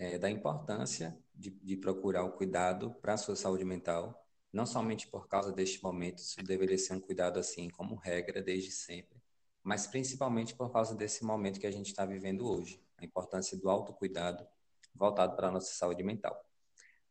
é, 0.00 0.18
da 0.18 0.30
importância 0.30 1.14
de, 1.34 1.50
de 1.50 1.76
procurar 1.76 2.24
o 2.24 2.32
cuidado 2.32 2.94
para 3.02 3.12
a 3.12 3.16
sua 3.18 3.36
saúde 3.36 3.66
mental, 3.66 4.26
não 4.50 4.64
somente 4.64 5.06
por 5.06 5.28
causa 5.28 5.52
deste 5.52 5.82
momento, 5.82 6.18
isso 6.18 6.42
deveria 6.42 6.78
ser 6.78 6.94
um 6.94 7.00
cuidado 7.00 7.38
assim 7.38 7.68
como 7.68 7.96
regra 7.96 8.42
desde 8.42 8.72
sempre, 8.72 9.22
mas 9.62 9.86
principalmente 9.86 10.54
por 10.54 10.72
causa 10.72 10.94
desse 10.94 11.22
momento 11.22 11.60
que 11.60 11.66
a 11.66 11.70
gente 11.70 11.88
está 11.88 12.06
vivendo 12.06 12.48
hoje, 12.48 12.82
a 12.96 13.04
importância 13.04 13.58
do 13.58 13.68
autocuidado 13.68 14.46
voltado 14.94 15.36
para 15.36 15.48
a 15.48 15.50
nossa 15.50 15.72
saúde 15.74 16.02
mental. 16.02 16.42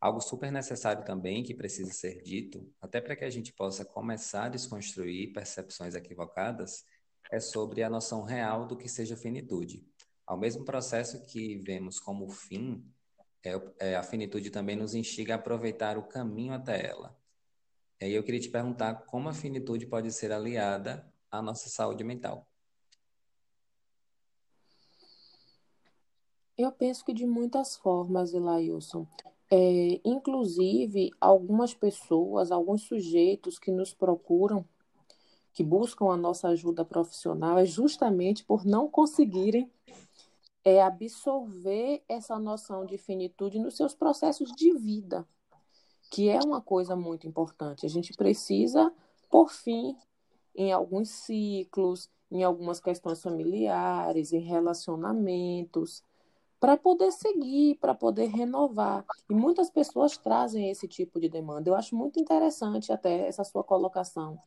Algo 0.02 0.20
super 0.20 0.52
necessário 0.52 1.06
também 1.06 1.44
que 1.44 1.54
precisa 1.54 1.94
ser 1.94 2.24
dito, 2.24 2.74
até 2.82 3.00
para 3.00 3.16
que 3.16 3.24
a 3.24 3.30
gente 3.30 3.54
possa 3.54 3.86
começar 3.86 4.46
a 4.46 4.50
desconstruir 4.50 5.32
percepções 5.32 5.94
equivocadas, 5.94 6.84
é 7.32 7.40
sobre 7.40 7.84
a 7.84 7.90
noção 7.90 8.24
real 8.24 8.66
do 8.66 8.76
que 8.76 8.90
seja 8.90 9.16
finitude. 9.16 9.88
Ao 10.30 10.38
mesmo 10.38 10.64
processo 10.64 11.26
que 11.26 11.58
vemos 11.58 12.00
como 12.00 12.30
fim, 12.30 12.86
é, 13.44 13.60
é, 13.80 13.96
a 13.96 14.04
finitude 14.04 14.52
também 14.52 14.76
nos 14.76 14.94
instiga 14.94 15.34
a 15.34 15.38
aproveitar 15.38 15.98
o 15.98 16.04
caminho 16.04 16.54
até 16.54 16.88
ela. 16.88 17.18
E 18.00 18.06
aí 18.06 18.14
eu 18.14 18.22
queria 18.22 18.40
te 18.40 18.48
perguntar 18.48 18.94
como 19.08 19.28
a 19.28 19.34
finitude 19.34 19.88
pode 19.88 20.12
ser 20.12 20.32
aliada 20.32 21.12
à 21.32 21.42
nossa 21.42 21.68
saúde 21.68 22.04
mental. 22.04 22.48
Eu 26.56 26.72
penso 26.74 27.04
que 27.04 27.12
de 27.12 27.26
muitas 27.26 27.76
formas, 27.76 28.32
Elailson. 28.32 29.08
É, 29.50 30.00
inclusive, 30.06 31.10
algumas 31.20 31.74
pessoas, 31.74 32.52
alguns 32.52 32.84
sujeitos 32.84 33.58
que 33.58 33.72
nos 33.72 33.96
procuram, 33.96 34.64
que 35.54 35.64
buscam 35.64 36.12
a 36.12 36.16
nossa 36.16 36.50
ajuda 36.50 36.86
profissional, 36.86 37.58
é 37.58 37.66
justamente 37.66 38.46
por 38.46 38.64
não 38.64 38.88
conseguirem 38.88 39.68
é 40.64 40.82
absorver 40.82 42.04
essa 42.08 42.38
noção 42.38 42.86
de 42.86 42.98
finitude 42.98 43.60
nos 43.60 43.78
seus 43.78 43.94
processos 43.94 44.52
de 44.52 44.78
vida, 44.78 45.28
que 46.12 46.30
é 46.30 46.40
uma 46.40 46.62
coisa 46.62 46.96
muito 46.96 47.28
importante. 47.28 47.86
A 47.86 47.90
gente 47.90 48.14
precisa, 48.14 48.92
por 49.30 49.52
fim, 49.52 49.96
em 50.56 50.72
alguns 50.72 51.10
ciclos, 51.10 52.10
em 52.32 52.44
algumas 52.44 52.80
questões 52.80 53.22
familiares, 53.22 54.34
em 54.34 54.40
relacionamentos, 54.40 56.04
para 56.60 56.76
poder 56.76 57.12
seguir, 57.12 57.76
para 57.76 57.96
poder 57.96 58.28
renovar. 58.28 59.06
E 59.30 59.34
muitas 59.34 59.70
pessoas 59.70 60.18
trazem 60.18 60.70
esse 60.70 60.88
tipo 60.88 61.20
de 61.20 61.30
demanda. 61.30 61.70
Eu 61.70 61.76
acho 61.76 61.96
muito 61.96 62.20
interessante 62.20 62.92
até 62.92 63.28
essa 63.28 63.44
sua 63.44 63.64
colocação 63.64 64.38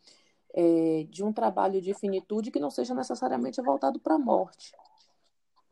é, 0.55 1.07
de 1.09 1.25
um 1.25 1.33
trabalho 1.33 1.81
de 1.81 1.95
finitude 1.95 2.51
que 2.51 2.61
não 2.61 2.71
seja 2.71 2.95
necessariamente 2.95 3.61
voltado 3.63 3.99
para 3.99 4.17
a 4.17 4.19
morte. 4.19 4.73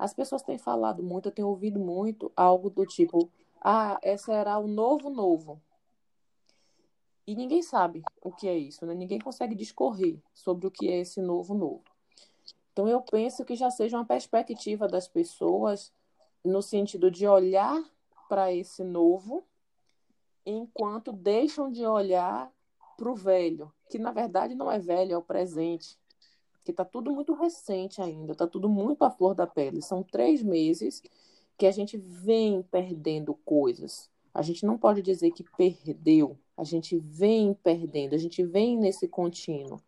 As 0.00 0.14
pessoas 0.14 0.40
têm 0.42 0.56
falado 0.56 1.02
muito, 1.02 1.26
eu 1.28 1.32
tenho 1.32 1.48
ouvido 1.48 1.78
muito 1.78 2.32
algo 2.34 2.70
do 2.70 2.86
tipo: 2.86 3.30
ah, 3.60 4.00
esse 4.02 4.24
será 4.24 4.58
o 4.58 4.66
novo 4.66 5.10
novo. 5.10 5.60
E 7.26 7.36
ninguém 7.36 7.62
sabe 7.62 8.02
o 8.22 8.32
que 8.32 8.48
é 8.48 8.56
isso, 8.56 8.86
né? 8.86 8.94
ninguém 8.94 9.18
consegue 9.18 9.54
discorrer 9.54 10.18
sobre 10.32 10.66
o 10.66 10.70
que 10.70 10.88
é 10.88 11.00
esse 11.00 11.20
novo 11.20 11.52
novo. 11.52 11.84
Então, 12.72 12.88
eu 12.88 13.02
penso 13.02 13.44
que 13.44 13.54
já 13.54 13.70
seja 13.70 13.98
uma 13.98 14.06
perspectiva 14.06 14.88
das 14.88 15.06
pessoas 15.06 15.92
no 16.42 16.62
sentido 16.62 17.10
de 17.10 17.26
olhar 17.26 17.78
para 18.26 18.50
esse 18.50 18.82
novo, 18.82 19.44
enquanto 20.46 21.12
deixam 21.12 21.70
de 21.70 21.84
olhar 21.84 22.50
para 22.96 23.10
o 23.10 23.14
velho, 23.14 23.70
que 23.90 23.98
na 23.98 24.12
verdade 24.12 24.54
não 24.54 24.72
é 24.72 24.78
velho, 24.78 25.12
é 25.12 25.18
o 25.18 25.22
presente, 25.22 25.98
que 26.64 26.70
está 26.70 26.84
tudo 26.84 27.12
muito 27.12 27.32
recente 27.34 28.00
ainda, 28.00 28.32
está 28.32 28.46
tudo 28.46 28.68
muito 28.68 29.02
à 29.04 29.10
flor 29.10 29.34
da 29.34 29.46
pele. 29.46 29.82
São 29.82 30.02
três 30.02 30.42
meses 30.42 31.02
que 31.56 31.66
a 31.66 31.70
gente 31.70 31.96
vem 31.96 32.62
perdendo 32.62 33.34
coisas. 33.44 34.10
A 34.32 34.42
gente 34.42 34.64
não 34.64 34.78
pode 34.78 35.02
dizer 35.02 35.30
que 35.32 35.44
perdeu, 35.56 36.38
a 36.56 36.64
gente 36.64 36.96
vem 36.98 37.54
perdendo, 37.54 38.14
a 38.14 38.18
gente 38.18 38.42
vem 38.44 38.76
nesse 38.76 39.08
contínuo. 39.08 39.80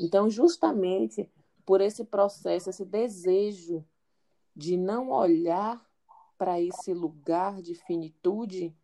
Então, 0.00 0.30
justamente 0.30 1.28
por 1.66 1.80
esse 1.80 2.04
processo, 2.04 2.70
esse 2.70 2.84
desejo 2.84 3.84
de 4.54 4.76
não 4.76 5.10
olhar 5.10 5.84
para 6.38 6.60
esse 6.60 6.94
lugar 6.94 7.60
de 7.60 7.74
finitude, 7.74 8.74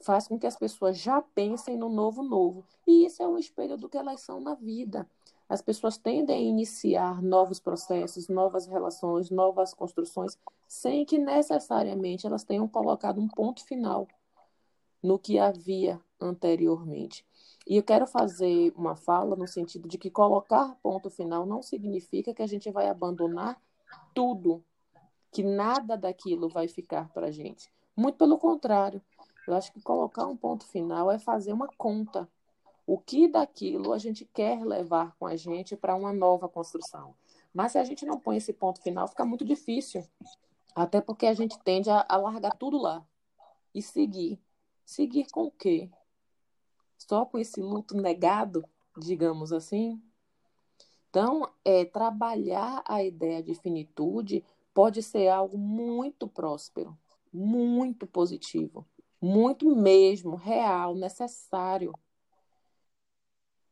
faz 0.00 0.28
com 0.28 0.38
que 0.38 0.46
as 0.46 0.56
pessoas 0.56 0.98
já 0.98 1.20
pensem 1.20 1.76
no 1.76 1.88
novo 1.88 2.22
novo. 2.22 2.64
E 2.86 3.06
isso 3.06 3.22
é 3.22 3.26
um 3.26 3.38
espelho 3.38 3.76
do 3.76 3.88
que 3.88 3.96
elas 3.96 4.20
são 4.20 4.40
na 4.40 4.54
vida. 4.54 5.08
As 5.48 5.62
pessoas 5.62 5.96
tendem 5.96 6.36
a 6.36 6.40
iniciar 6.40 7.22
novos 7.22 7.58
processos, 7.58 8.28
novas 8.28 8.66
relações, 8.66 9.30
novas 9.30 9.72
construções, 9.72 10.38
sem 10.66 11.04
que 11.04 11.18
necessariamente 11.18 12.26
elas 12.26 12.44
tenham 12.44 12.68
colocado 12.68 13.20
um 13.20 13.28
ponto 13.28 13.64
final 13.64 14.06
no 15.02 15.18
que 15.18 15.38
havia 15.38 16.00
anteriormente. 16.20 17.24
E 17.66 17.76
eu 17.76 17.82
quero 17.82 18.06
fazer 18.06 18.72
uma 18.76 18.96
fala 18.96 19.36
no 19.36 19.46
sentido 19.46 19.88
de 19.88 19.96
que 19.96 20.10
colocar 20.10 20.76
ponto 20.82 21.08
final 21.08 21.46
não 21.46 21.62
significa 21.62 22.34
que 22.34 22.42
a 22.42 22.46
gente 22.46 22.70
vai 22.70 22.88
abandonar 22.88 23.60
tudo 24.14 24.64
que 25.30 25.42
nada 25.42 25.96
daquilo 25.96 26.48
vai 26.48 26.68
ficar 26.68 27.08
para 27.10 27.28
a 27.28 27.30
gente. 27.30 27.70
Muito 27.96 28.16
pelo 28.16 28.38
contrário, 28.38 29.02
eu 29.46 29.54
acho 29.54 29.72
que 29.72 29.80
colocar 29.80 30.26
um 30.26 30.36
ponto 30.36 30.64
final 30.66 31.10
é 31.10 31.18
fazer 31.18 31.52
uma 31.52 31.68
conta. 31.76 32.28
O 32.88 32.96
que 32.96 33.28
daquilo 33.28 33.92
a 33.92 33.98
gente 33.98 34.24
quer 34.24 34.64
levar 34.64 35.14
com 35.18 35.26
a 35.26 35.36
gente 35.36 35.76
para 35.76 35.94
uma 35.94 36.10
nova 36.10 36.48
construção. 36.48 37.14
Mas 37.52 37.72
se 37.72 37.78
a 37.78 37.84
gente 37.84 38.06
não 38.06 38.18
põe 38.18 38.38
esse 38.38 38.50
ponto 38.50 38.80
final, 38.80 39.06
fica 39.06 39.26
muito 39.26 39.44
difícil. 39.44 40.02
Até 40.74 40.98
porque 40.98 41.26
a 41.26 41.34
gente 41.34 41.58
tende 41.58 41.90
a, 41.90 42.06
a 42.08 42.16
largar 42.16 42.56
tudo 42.56 42.78
lá 42.78 43.06
e 43.74 43.82
seguir. 43.82 44.40
Seguir 44.86 45.26
com 45.30 45.42
o 45.42 45.50
quê? 45.50 45.90
Só 46.96 47.26
com 47.26 47.38
esse 47.38 47.60
luto 47.60 47.94
negado, 47.94 48.64
digamos 48.96 49.52
assim? 49.52 50.00
Então, 51.10 51.46
é, 51.62 51.84
trabalhar 51.84 52.82
a 52.86 53.04
ideia 53.04 53.42
de 53.42 53.54
finitude 53.54 54.42
pode 54.72 55.02
ser 55.02 55.28
algo 55.28 55.58
muito 55.58 56.26
próspero, 56.26 56.96
muito 57.30 58.06
positivo, 58.06 58.86
muito 59.20 59.76
mesmo, 59.76 60.36
real, 60.36 60.94
necessário. 60.94 61.92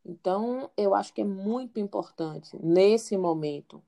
Então, 0.08 0.70
eu 0.76 0.94
acho 0.94 1.12
que 1.12 1.20
é 1.20 1.24
muito 1.24 1.80
importante 1.80 2.56
nesse 2.62 3.18
momento. 3.18 3.82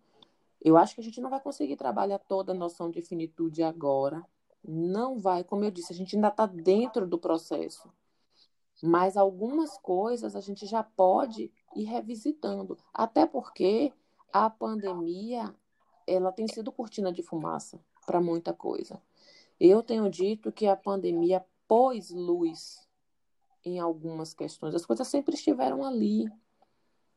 Eu 0.60 0.76
acho 0.76 0.96
que 0.96 1.00
a 1.00 1.04
gente 1.04 1.20
não 1.20 1.30
vai 1.30 1.40
conseguir 1.40 1.76
trabalhar 1.76 2.18
toda 2.18 2.50
a 2.50 2.56
noção 2.56 2.90
de 2.90 3.00
finitude 3.00 3.62
agora. 3.62 4.26
Não 4.64 5.16
vai, 5.16 5.44
como 5.44 5.64
eu 5.64 5.70
disse, 5.70 5.92
a 5.92 5.96
gente 5.96 6.16
ainda 6.16 6.26
está 6.26 6.44
dentro 6.44 7.06
do 7.06 7.18
processo. 7.18 7.88
Mas 8.82 9.16
algumas 9.16 9.78
coisas 9.78 10.34
a 10.34 10.40
gente 10.40 10.66
já 10.66 10.82
pode 10.82 11.52
ir 11.76 11.84
revisitando. 11.84 12.76
Até 12.92 13.24
porque 13.24 13.92
a 14.32 14.50
pandemia 14.50 15.54
ela 16.04 16.32
tem 16.32 16.48
sido 16.48 16.72
cortina 16.72 17.12
de 17.12 17.22
fumaça 17.22 17.80
para 18.04 18.20
muita 18.20 18.52
coisa. 18.52 19.00
Eu 19.60 19.84
tenho 19.84 20.10
dito 20.10 20.50
que 20.50 20.66
a 20.66 20.74
pandemia 20.74 21.44
pôs 21.68 22.10
luz 22.10 22.87
em 23.68 23.78
algumas 23.78 24.34
questões. 24.34 24.74
As 24.74 24.86
coisas 24.86 25.06
sempre 25.08 25.34
estiveram 25.34 25.84
ali. 25.84 26.30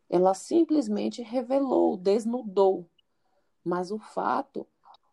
Ela 0.10 0.34
simplesmente 0.34 1.22
revelou, 1.22 1.98
desnudou. 1.98 2.86
Mas 3.64 3.92
o 3.92 4.00
fato 4.00 4.68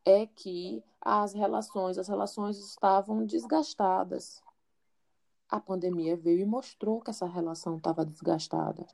é 0.05 0.27
que 0.27 0.83
as 1.01 1.33
relações, 1.33 1.99
as 1.99 2.09
relações 2.09 2.59
estavam 2.59 3.25
desgastadas. 3.25 4.43
A 5.49 5.61
pandemia 5.61 6.17
veio 6.17 6.41
e 6.41 6.45
mostrou 6.45 7.01
que 7.01 7.11
essa 7.11 7.27
relação 7.27 7.77
estava 7.77 8.05
desgastada. 8.05 8.87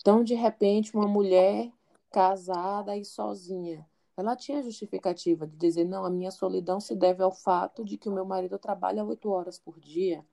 Então, 0.00 0.24
de 0.24 0.34
repente, 0.34 0.96
uma 0.96 1.06
mulher 1.06 1.70
casada 2.10 2.96
e 2.96 3.04
sozinha 3.04 3.86
ela 4.16 4.34
tinha 4.34 4.62
justificativa 4.62 5.46
de 5.46 5.56
dizer: 5.56 5.84
não, 5.84 6.04
a 6.04 6.10
minha 6.10 6.30
solidão 6.30 6.80
se 6.80 6.94
deve 6.96 7.22
ao 7.22 7.30
fato 7.30 7.84
de 7.84 7.98
que 7.98 8.08
o 8.08 8.12
meu 8.12 8.24
marido 8.24 8.58
trabalha 8.58 9.04
oito 9.04 9.28
horas 9.30 9.58
por 9.58 9.78
dia. 9.78 10.24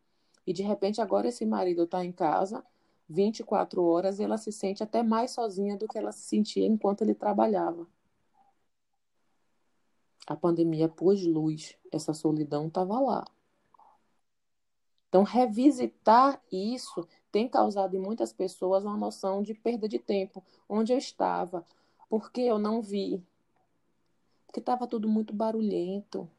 E 0.45 0.53
de 0.53 0.63
repente 0.63 1.01
agora 1.01 1.27
esse 1.27 1.45
marido 1.45 1.84
está 1.84 2.03
em 2.03 2.12
casa 2.12 2.63
24 3.10 3.84
horas 3.84 4.19
e 4.19 4.23
ela 4.23 4.38
se 4.38 4.51
sente 4.51 4.84
até 4.84 5.03
mais 5.03 5.32
sozinha 5.32 5.77
do 5.77 5.88
que 5.88 5.97
ela 5.97 6.12
se 6.12 6.21
sentia 6.21 6.65
enquanto 6.65 7.01
ele 7.01 7.13
trabalhava. 7.13 7.88
A 10.25 10.36
pandemia 10.36 10.88
pôs 10.88 11.25
luz, 11.25 11.77
essa 11.91 12.13
solidão 12.13 12.67
estava 12.67 12.99
lá. 12.99 13.25
Então, 15.10 15.23
revisitar 15.23 16.41
isso 16.51 17.08
tem 17.32 17.47
causado 17.47 17.95
em 17.95 17.99
muitas 17.99 18.34
pessoas 18.34 18.84
uma 18.84 18.97
noção 18.97 19.43
de 19.43 19.53
perda 19.53 19.88
de 19.88 19.99
tempo. 19.99 20.43
Onde 20.67 20.93
eu 20.93 20.97
estava? 20.97 21.65
Por 22.10 22.32
que 22.32 22.41
eu 22.41 22.58
não 22.58 22.82
vi? 22.82 23.23
porque 24.53 24.60
estava 24.60 24.86
tudo 24.86 25.10
muito 25.10 25.34
barulhento. 25.34 26.29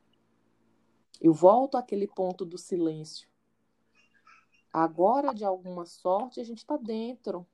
Eu 1.21 1.33
volto 1.33 1.77
àquele 1.77 2.07
ponto 2.07 2.45
do 2.45 2.57
silêncio. 2.57 3.27
Agora, 4.75 5.33
de 5.33 5.45
alguma 5.45 5.87
sorte, 5.87 6.41
a 6.41 6.45
gente 6.45 6.59
está 6.59 6.77
dentro. 6.77 7.47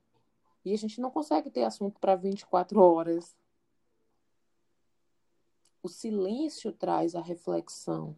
E 0.65 0.73
a 0.73 0.77
gente 0.77 0.99
não 0.99 1.11
consegue 1.11 1.51
ter 1.51 1.63
assunto 1.63 1.99
para 1.99 2.15
24 2.15 2.81
horas. 2.81 3.37
O 5.83 5.87
silêncio 5.87 6.71
traz 6.71 7.13
a 7.13 7.21
reflexão. 7.21 8.17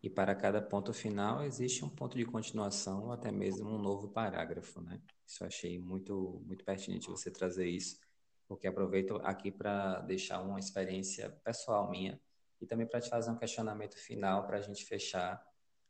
E 0.00 0.08
para 0.08 0.32
cada 0.36 0.62
ponto 0.62 0.92
final 0.92 1.42
existe 1.42 1.84
um 1.84 1.88
ponto 1.88 2.16
de 2.16 2.24
continuação 2.24 3.06
ou 3.06 3.12
até 3.12 3.32
mesmo 3.32 3.68
um 3.68 3.78
novo 3.78 4.06
parágrafo, 4.06 4.80
né? 4.80 5.00
Isso 5.26 5.42
eu 5.42 5.48
achei 5.48 5.76
muito 5.76 6.40
muito 6.46 6.64
pertinente 6.64 7.08
você 7.08 7.32
trazer 7.32 7.68
isso 7.68 8.00
porque 8.46 8.68
aproveito 8.68 9.16
aqui 9.24 9.50
para 9.50 10.00
deixar 10.02 10.40
uma 10.40 10.60
experiência 10.60 11.30
pessoal 11.42 11.90
minha 11.90 12.20
e 12.62 12.66
também 12.66 12.86
para 12.86 13.00
te 13.00 13.10
fazer 13.10 13.28
um 13.28 13.36
questionamento 13.36 13.98
final 13.98 14.46
para 14.46 14.58
a 14.58 14.60
gente 14.60 14.84
fechar 14.84 15.44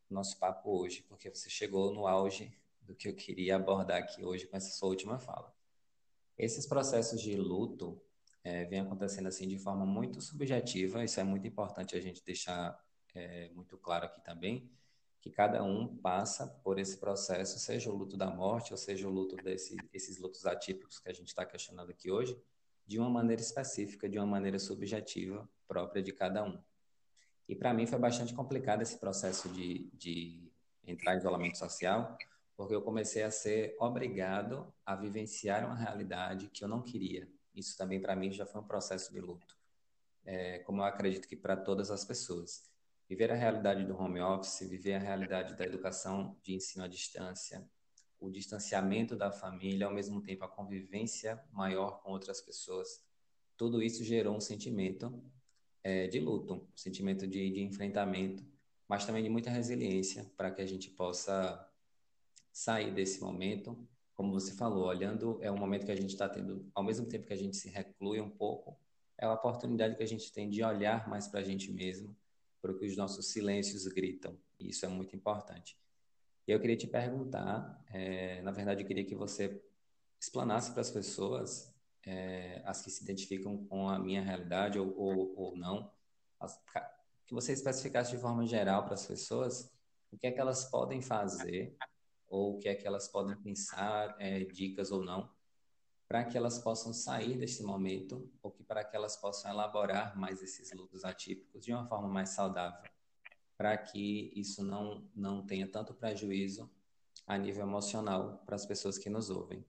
nosso 0.08 0.38
papo 0.38 0.70
hoje, 0.70 1.02
porque 1.02 1.28
você 1.28 1.50
chegou 1.50 1.92
no 1.92 2.06
auge 2.06 2.58
do 2.80 2.94
que 2.94 3.08
eu 3.08 3.14
queria 3.14 3.56
abordar 3.56 3.98
aqui 3.98 4.24
hoje 4.24 4.46
com 4.46 4.56
essa 4.56 4.70
sua 4.70 4.88
última 4.88 5.18
fala. 5.18 5.54
Esses 6.37 6.66
processos 6.66 7.20
de 7.20 7.37
luto 7.37 8.00
é, 8.42 8.64
vêm 8.64 8.80
acontecendo 8.80 9.28
assim 9.28 9.46
de 9.46 9.58
forma 9.58 9.85
muito 9.85 10.20
subjetiva, 10.20 11.04
isso 11.04 11.20
é 11.20 11.24
muito 11.24 11.46
importante 11.46 11.94
a 11.94 12.00
gente 12.00 12.24
deixar 12.24 12.82
é, 13.14 13.50
muito 13.50 13.76
claro 13.76 14.06
aqui 14.06 14.22
também, 14.22 14.70
que 15.20 15.30
cada 15.30 15.62
um 15.62 15.94
passa 15.98 16.46
por 16.64 16.78
esse 16.78 16.96
processo, 16.96 17.58
seja 17.58 17.90
o 17.90 17.94
luto 17.94 18.16
da 18.16 18.30
morte, 18.30 18.72
ou 18.72 18.78
seja 18.78 19.06
o 19.06 19.11
luto 19.11 19.37
desse, 19.37 19.76
desses 19.92 20.18
lutos 20.18 20.46
atípicos 20.46 20.98
que 20.98 21.08
a 21.08 21.12
gente 21.12 21.28
está 21.28 21.44
questionando 21.44 21.90
aqui 21.90 22.11
hoje, 22.11 22.37
de 22.87 22.98
uma 22.98 23.11
maneira 23.11 23.40
específica, 23.40 24.08
de 24.08 24.18
uma 24.18 24.26
maneira 24.26 24.58
subjetiva, 24.58 25.48
própria 25.72 26.02
de 26.02 26.12
cada 26.12 26.44
um. 26.44 26.62
E 27.48 27.56
para 27.56 27.72
mim 27.72 27.87
foi 27.87 27.98
bastante 27.98 28.35
complicado 28.35 28.82
esse 28.82 28.98
processo 28.98 29.48
de, 29.48 29.90
de 29.94 30.52
entrar 30.85 31.14
em 31.14 31.18
isolamento 31.18 31.56
social, 31.56 32.18
porque 32.54 32.74
eu 32.74 32.82
comecei 32.82 33.22
a 33.22 33.30
ser 33.30 33.74
obrigado 33.80 34.72
a 34.85 34.94
vivenciar 34.94 35.64
uma 35.64 35.74
realidade 35.74 36.48
que 36.48 36.62
eu 36.62 36.68
não 36.68 36.82
queria. 36.82 37.26
Isso 37.54 37.76
também 37.76 38.00
para 38.00 38.14
mim 38.14 38.30
já 38.30 38.44
foi 38.44 38.61
um 38.61 38.66
processo 38.66 39.12
de 39.14 39.20
luto, 39.20 39.56
é, 40.24 40.58
como 40.61 40.82
eu 40.82 40.85
acredito 40.85 41.26
que 41.26 41.37
para 41.37 41.56
todas 41.56 41.90
as 41.90 42.04
pessoas. 42.04 42.70
Viver 43.08 43.32
a 43.32 43.35
realidade 43.35 43.85
do 43.85 43.96
home 43.96 44.20
office, 44.20 44.68
viver 44.68 44.94
a 44.94 44.98
realidade 44.98 45.54
da 45.54 45.64
educação 45.64 46.37
de 46.42 46.54
ensino 46.54 46.85
à 46.85 46.88
distância, 46.88 47.66
o 48.20 48.30
distanciamento 48.30 49.16
da 49.16 49.32
família, 49.32 49.87
ao 49.87 49.92
mesmo 49.92 50.22
tempo 50.22 50.44
a 50.44 50.48
convivência 50.48 51.42
maior 51.50 52.02
com 52.02 52.11
outras 52.12 52.40
pessoas, 52.40 53.02
tudo 53.56 53.82
isso 53.82 54.04
gerou 54.04 54.37
um 54.37 54.40
sentimento 54.40 55.22
é, 55.83 56.07
de 56.07 56.21
luto, 56.21 56.66
sentimento 56.75 57.27
de, 57.27 57.51
de 57.51 57.62
enfrentamento, 57.62 58.45
mas 58.88 59.05
também 59.05 59.23
de 59.23 59.29
muita 59.29 59.51
resiliência 59.51 60.31
para 60.37 60.51
que 60.51 60.62
a 60.62 60.66
gente 60.66 60.90
possa 60.90 61.68
sair 62.53 62.92
desse 62.92 63.21
momento. 63.21 63.77
Como 64.14 64.33
você 64.33 64.53
falou, 64.53 64.87
olhando, 64.87 65.38
é 65.40 65.51
um 65.51 65.57
momento 65.57 65.87
que 65.87 65.92
a 65.92 65.97
gente 65.97 66.11
está 66.11 66.29
tendo, 66.29 66.71
ao 66.75 66.85
mesmo 66.85 67.07
tempo 67.07 67.27
que 67.27 67.33
a 67.33 67.37
gente 67.37 67.57
se 67.57 67.68
reclui 67.68 68.21
um 68.21 68.31
pouco, 68.31 68.79
é 69.18 69.25
a 69.25 69.33
oportunidade 69.33 69.97
que 69.97 70.03
a 70.03 70.07
gente 70.07 70.33
tem 70.33 70.51
de 70.51 70.62
olhar 70.62 71.09
mais 71.09 71.27
para 71.27 71.40
a 71.40 71.42
gente 71.42 71.73
mesmo, 71.73 72.14
para 72.61 72.73
o 72.73 72.79
que 72.79 72.87
os 72.87 72.97
nossos 72.97 73.27
silêncios 73.27 73.87
gritam. 73.87 74.37
E 74.59 74.68
isso 74.68 74.85
é 74.85 74.88
muito 74.88 75.16
importante. 75.16 75.77
E 76.47 76.53
eu 76.53 76.61
queria 76.61 76.77
te 76.77 76.87
perguntar, 76.87 77.83
é, 77.92 78.42
na 78.42 78.51
verdade, 78.51 78.83
eu 78.83 78.87
queria 78.87 79.05
que 79.05 79.14
você 79.14 79.62
explanasse 80.21 80.73
para 80.73 80.81
as 80.81 80.90
pessoas, 80.90 81.73
é, 82.11 82.62
as 82.65 82.83
que 82.83 82.91
se 82.91 83.03
identificam 83.03 83.65
com 83.67 83.88
a 83.88 83.99
minha 83.99 84.23
realidade 84.23 84.79
ou, 84.79 84.95
ou, 84.97 85.35
ou 85.37 85.57
não, 85.57 85.91
as, 86.41 86.61
que 87.27 87.35
você 87.35 87.53
especificasse 87.53 88.11
de 88.11 88.19
forma 88.19 88.47
geral 88.47 88.85
para 88.85 88.95
as 88.95 89.07
pessoas 89.07 89.73
o 90.11 90.19
que 90.19 90.27
é 90.27 90.31
que 90.31 90.41
elas 90.41 90.65
podem 90.67 91.01
fazer 91.01 91.77
ou 92.29 92.57
o 92.57 92.59
que 92.59 92.69
é 92.69 92.75
que 92.75 92.87
elas 92.87 93.09
podem 93.09 93.37
pensar, 93.37 94.17
é, 94.19 94.41
dicas 94.41 94.91
ou 94.91 95.05
não, 95.05 95.31
para 96.09 96.25
que 96.25 96.37
elas 96.37 96.59
possam 96.59 96.93
sair 96.93 97.38
desse 97.38 97.62
momento 97.62 98.31
ou 98.43 98.51
que 98.51 98.62
para 98.62 98.85
que 98.85 98.97
elas 98.97 99.17
possam 99.17 99.51
elaborar 99.51 100.19
mais 100.19 100.43
esses 100.43 100.73
lutos 100.73 101.05
atípicos 101.05 101.65
de 101.65 101.73
uma 101.73 101.87
forma 101.87 102.09
mais 102.09 102.31
saudável 102.31 102.91
para 103.57 103.77
que 103.79 104.33
isso 104.35 104.65
não, 104.65 105.09
não 105.15 105.47
tenha 105.47 105.69
tanto 105.69 105.95
prejuízo 105.95 106.69
a 107.27 107.38
nível 107.38 107.62
emocional 107.62 108.43
para 108.45 108.57
as 108.57 108.67
pessoas 108.67 108.99
que 108.99 109.09
nos 109.09 109.31
ouvem. 109.31 109.65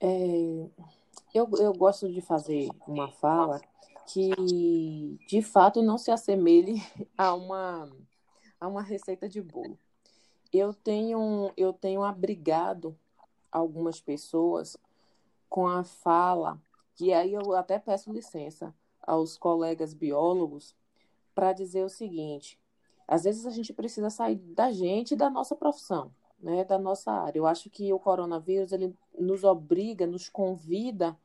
É, 0.00 0.68
eu, 1.34 1.48
eu 1.58 1.72
gosto 1.72 2.10
de 2.10 2.20
fazer 2.20 2.68
uma 2.86 3.10
fala 3.10 3.60
que, 4.06 5.18
de 5.28 5.42
fato, 5.42 5.82
não 5.82 5.98
se 5.98 6.10
assemelhe 6.10 6.82
a 7.16 7.34
uma, 7.34 7.90
a 8.60 8.66
uma 8.66 8.82
receita 8.82 9.28
de 9.28 9.40
bolo. 9.40 9.78
Eu 10.52 10.74
tenho, 10.74 11.52
eu 11.56 11.72
tenho 11.72 12.02
abrigado 12.02 12.98
algumas 13.52 14.00
pessoas 14.00 14.76
com 15.48 15.66
a 15.66 15.84
fala, 15.84 16.60
que 16.96 17.12
aí 17.12 17.32
eu 17.34 17.54
até 17.54 17.78
peço 17.78 18.12
licença, 18.12 18.74
aos 19.02 19.36
colegas 19.36 19.94
biólogos 19.94 20.74
para 21.34 21.52
dizer 21.52 21.84
o 21.84 21.88
seguinte: 21.88 22.58
às 23.06 23.24
vezes 23.24 23.46
a 23.46 23.50
gente 23.50 23.72
precisa 23.72 24.10
sair 24.10 24.36
da 24.36 24.70
gente 24.70 25.12
e 25.12 25.16
da 25.16 25.30
nossa 25.30 25.56
profissão, 25.56 26.12
né, 26.42 26.64
da 26.64 26.78
nossa 26.78 27.12
área. 27.12 27.38
Eu 27.38 27.46
acho 27.46 27.68
que 27.70 27.92
o 27.92 27.98
coronavírus 27.98 28.72
ele 28.72 28.94
nos 29.18 29.44
obriga, 29.44 30.06
nos 30.06 30.28
convida 30.28 31.16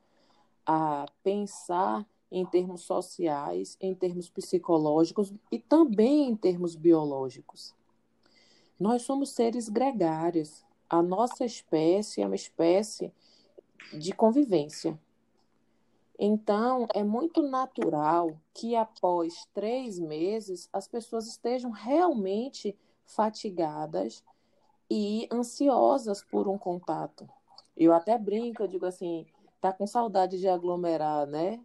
a 0.65 1.05
pensar 1.23 2.05
em 2.31 2.45
termos 2.45 2.81
sociais, 2.81 3.77
em 3.79 3.93
termos 3.93 4.29
psicológicos 4.29 5.33
e 5.51 5.59
também 5.59 6.29
em 6.29 6.35
termos 6.35 6.75
biológicos. 6.75 7.73
Nós 8.79 9.03
somos 9.03 9.29
seres 9.29 9.69
gregários. 9.69 10.65
A 10.89 11.01
nossa 11.01 11.45
espécie 11.45 12.21
é 12.21 12.25
uma 12.25 12.35
espécie 12.35 13.11
de 13.93 14.11
convivência. 14.11 14.99
Então, 16.17 16.87
é 16.93 17.03
muito 17.03 17.41
natural 17.41 18.39
que 18.53 18.75
após 18.75 19.47
três 19.53 19.99
meses 19.99 20.69
as 20.71 20.87
pessoas 20.87 21.27
estejam 21.27 21.71
realmente 21.71 22.75
fatigadas 23.05 24.23
e 24.89 25.27
ansiosas 25.31 26.23
por 26.23 26.47
um 26.47 26.57
contato. 26.57 27.27
Eu 27.75 27.93
até 27.93 28.17
brinco, 28.17 28.63
eu 28.63 28.67
digo 28.67 28.85
assim, 28.85 29.25
tá 29.59 29.73
com 29.73 29.85
saudade 29.85 30.39
de 30.39 30.47
aglomerar, 30.47 31.25
né? 31.25 31.63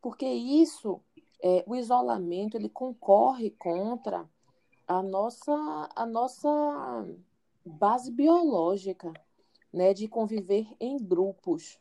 Porque 0.00 0.26
isso, 0.26 1.00
é, 1.42 1.64
o 1.66 1.74
isolamento, 1.74 2.56
ele 2.56 2.68
concorre 2.68 3.50
contra 3.50 4.28
a 4.86 5.02
nossa, 5.02 5.88
a 5.94 6.06
nossa 6.06 7.06
base 7.64 8.10
biológica, 8.10 9.12
né? 9.72 9.92
De 9.92 10.08
conviver 10.08 10.66
em 10.80 10.96
grupos. 10.96 11.78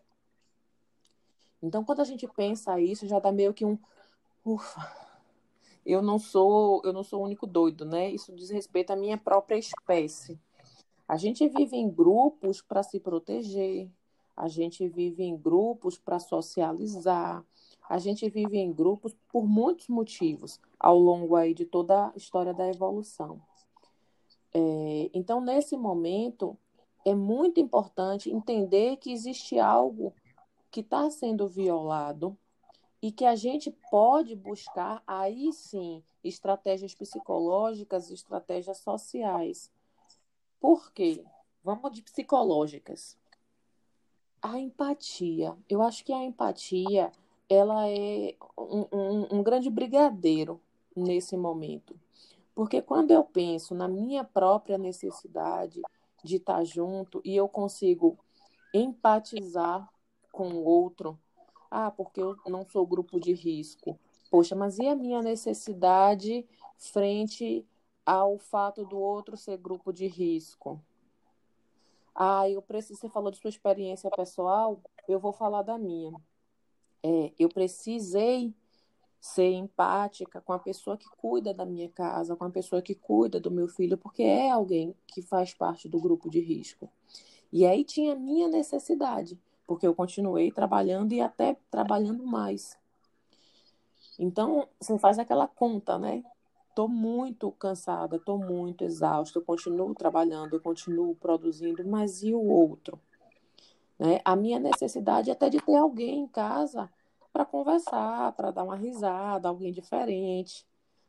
Então, 1.61 1.83
quando 1.83 2.01
a 2.01 2.05
gente 2.05 2.27
pensa 2.27 2.79
isso, 2.79 3.07
já 3.07 3.19
dá 3.19 3.31
meio 3.31 3.53
que 3.53 3.65
um 3.65 3.77
ufa. 4.43 5.05
Eu 5.85 6.01
não 6.01 6.19
sou, 6.19 6.81
eu 6.83 6.91
não 6.91 7.03
sou 7.03 7.21
o 7.21 7.25
único 7.25 7.47
doido, 7.47 7.85
né? 7.85 8.09
Isso 8.09 8.33
diz 8.35 8.49
respeito 8.49 8.91
à 8.91 8.95
minha 8.95 9.17
própria 9.17 9.57
espécie. 9.57 10.39
A 11.07 11.17
gente 11.17 11.47
vive 11.47 11.77
em 11.77 11.89
grupos 11.89 12.61
para 12.61 12.81
se 12.81 12.99
proteger, 12.99 13.89
a 14.35 14.47
gente 14.47 14.87
vive 14.87 15.23
em 15.23 15.37
grupos 15.37 15.97
para 15.97 16.19
socializar, 16.19 17.45
a 17.87 17.97
gente 17.99 18.27
vive 18.29 18.57
em 18.57 18.73
grupos 18.73 19.15
por 19.31 19.47
muitos 19.47 19.87
motivos 19.87 20.59
ao 20.79 20.97
longo 20.97 21.35
aí 21.35 21.53
de 21.53 21.65
toda 21.65 22.07
a 22.07 22.13
história 22.15 22.53
da 22.53 22.67
evolução. 22.67 23.39
É, 24.53 25.09
então, 25.13 25.39
nesse 25.39 25.77
momento, 25.77 26.57
é 27.05 27.13
muito 27.13 27.59
importante 27.59 28.31
entender 28.31 28.97
que 28.97 29.11
existe 29.11 29.59
algo 29.59 30.13
que 30.71 30.79
está 30.79 31.09
sendo 31.11 31.47
violado 31.47 32.35
e 33.01 33.11
que 33.11 33.25
a 33.25 33.35
gente 33.35 33.69
pode 33.91 34.35
buscar 34.35 35.03
aí 35.05 35.53
sim 35.53 36.01
estratégias 36.23 36.95
psicológicas, 36.95 38.09
estratégias 38.09 38.79
sociais. 38.79 39.71
Por 40.59 40.91
quê? 40.91 41.23
Vamos 41.63 41.91
de 41.91 42.01
psicológicas. 42.01 43.17
A 44.41 44.59
empatia. 44.59 45.57
Eu 45.69 45.81
acho 45.81 46.03
que 46.03 46.13
a 46.13 46.23
empatia 46.23 47.11
ela 47.49 47.87
é 47.89 48.35
um, 48.57 48.85
um, 48.91 49.27
um 49.37 49.43
grande 49.43 49.69
brigadeiro 49.69 50.61
nesse 50.95 51.35
momento. 51.35 51.99
Porque 52.53 52.81
quando 52.81 53.11
eu 53.11 53.23
penso 53.23 53.75
na 53.75 53.87
minha 53.87 54.23
própria 54.23 54.77
necessidade 54.77 55.81
de 56.23 56.37
estar 56.37 56.63
junto 56.63 57.21
e 57.23 57.35
eu 57.35 57.47
consigo 57.47 58.17
empatizar 58.73 59.87
com 60.31 60.49
o 60.49 60.63
outro. 60.63 61.17
Ah, 61.69 61.91
porque 61.91 62.21
eu 62.21 62.35
não 62.47 62.65
sou 62.65 62.85
grupo 62.85 63.19
de 63.19 63.33
risco. 63.33 63.99
Poxa, 64.29 64.55
mas 64.55 64.77
e 64.79 64.87
a 64.87 64.95
minha 64.95 65.21
necessidade 65.21 66.45
frente 66.77 67.65
ao 68.05 68.37
fato 68.37 68.85
do 68.85 68.97
outro 68.97 69.35
ser 69.35 69.57
grupo 69.57 69.91
de 69.91 70.07
risco? 70.07 70.81
Ah, 72.13 72.49
eu 72.49 72.61
preciso. 72.61 72.99
Você 72.99 73.09
falou 73.09 73.31
de 73.31 73.37
sua 73.37 73.49
experiência 73.49 74.09
pessoal, 74.11 74.79
eu 75.07 75.19
vou 75.19 75.33
falar 75.33 75.63
da 75.63 75.77
minha. 75.77 76.13
É, 77.03 77.33
eu 77.37 77.49
precisei 77.49 78.53
ser 79.19 79.51
empática 79.51 80.39
com 80.41 80.53
a 80.53 80.59
pessoa 80.59 80.97
que 80.97 81.09
cuida 81.17 81.53
da 81.53 81.65
minha 81.65 81.89
casa, 81.89 82.35
com 82.35 82.45
a 82.45 82.49
pessoa 82.49 82.81
que 82.81 82.93
cuida 82.93 83.39
do 83.39 83.49
meu 83.49 83.67
filho, 83.67 83.97
porque 83.97 84.23
é 84.23 84.51
alguém 84.51 84.95
que 85.07 85.21
faz 85.21 85.53
parte 85.53 85.89
do 85.89 85.99
grupo 85.99 86.29
de 86.29 86.39
risco. 86.39 86.89
E 87.51 87.65
aí 87.65 87.83
tinha 87.83 88.13
a 88.13 88.15
minha 88.15 88.47
necessidade 88.47 89.39
porque 89.65 89.87
eu 89.87 89.95
continuei 89.95 90.51
trabalhando 90.51 91.13
e 91.13 91.21
até 91.21 91.57
trabalhando 91.69 92.25
mais. 92.25 92.77
Então, 94.17 94.67
você 94.79 94.97
faz 94.97 95.19
aquela 95.19 95.47
conta, 95.47 95.97
né? 95.97 96.23
Estou 96.75 96.89
muito 96.89 97.49
cansada, 97.53 98.17
estou 98.17 98.38
muito 98.38 98.83
exausta, 98.83 99.39
eu 99.39 99.43
continuo 99.45 99.95
trabalhando, 99.95 100.57
eu 100.57 100.59
continuo 100.59 101.15
produzindo, 101.15 101.88
mas 101.88 102.21
e 102.21 102.33
o 102.33 102.43
outro? 102.43 102.99
Né? 103.97 104.19
A 104.25 104.35
minha 104.35 104.59
necessidade 104.59 105.29
é 105.29 105.33
até 105.33 105.49
de 105.49 105.61
ter 105.61 105.77
alguém 105.77 106.19
em 106.19 106.27
casa 106.27 106.91
para 107.31 107.45
conversar, 107.45 108.33
para 108.33 108.51
dar 108.51 108.63
uma 108.63 108.75
risada, 108.75 109.47
alguém 109.47 109.71
diferente, 109.71 110.67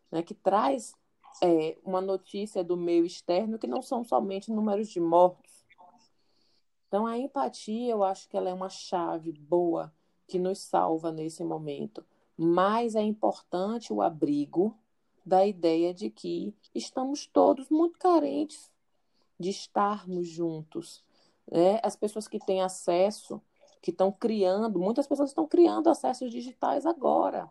né? 0.09 0.23
que 0.23 0.35
traz 0.35 0.95
é, 1.43 1.77
uma 1.85 2.01
notícia 2.01 2.63
do 2.63 2.77
meio 2.77 3.05
externo 3.05 3.59
que 3.59 3.67
não 3.67 3.83
são 3.83 4.05
somente 4.05 4.53
números 4.53 4.87
de 4.87 5.01
mortos, 5.01 5.67
então, 6.87 7.05
a 7.05 7.19
empatia, 7.19 7.91
eu 7.91 8.05
acho 8.05 8.29
que 8.29 8.37
ela 8.37 8.49
é 8.49 8.55
uma 8.55 8.69
chave 8.69 9.33
boa 9.33 9.93
que 10.29 10.39
nos 10.39 10.61
salva 10.61 11.11
nesse 11.11 11.43
momento. 11.43 12.05
Mas 12.37 12.95
é 12.95 13.03
importante 13.03 13.93
o 13.93 14.01
abrigo 14.01 14.73
da 15.27 15.45
ideia 15.45 15.93
de 15.93 16.09
que 16.09 16.55
estamos 16.73 17.27
todos 17.27 17.69
muito 17.69 17.99
carentes 17.99 18.71
de 19.39 19.51
estarmos 19.51 20.29
juntos. 20.29 21.05
Né? 21.51 21.81
As 21.83 21.97
pessoas 21.97 22.29
que 22.29 22.39
têm 22.39 22.63
acesso, 22.63 23.43
que 23.83 23.91
estão 23.91 24.13
criando, 24.13 24.79
muitas 24.79 25.09
pessoas 25.09 25.31
estão 25.31 25.47
criando 25.47 25.91
acessos 25.91 26.31
digitais 26.31 26.87
agora. 26.87 27.51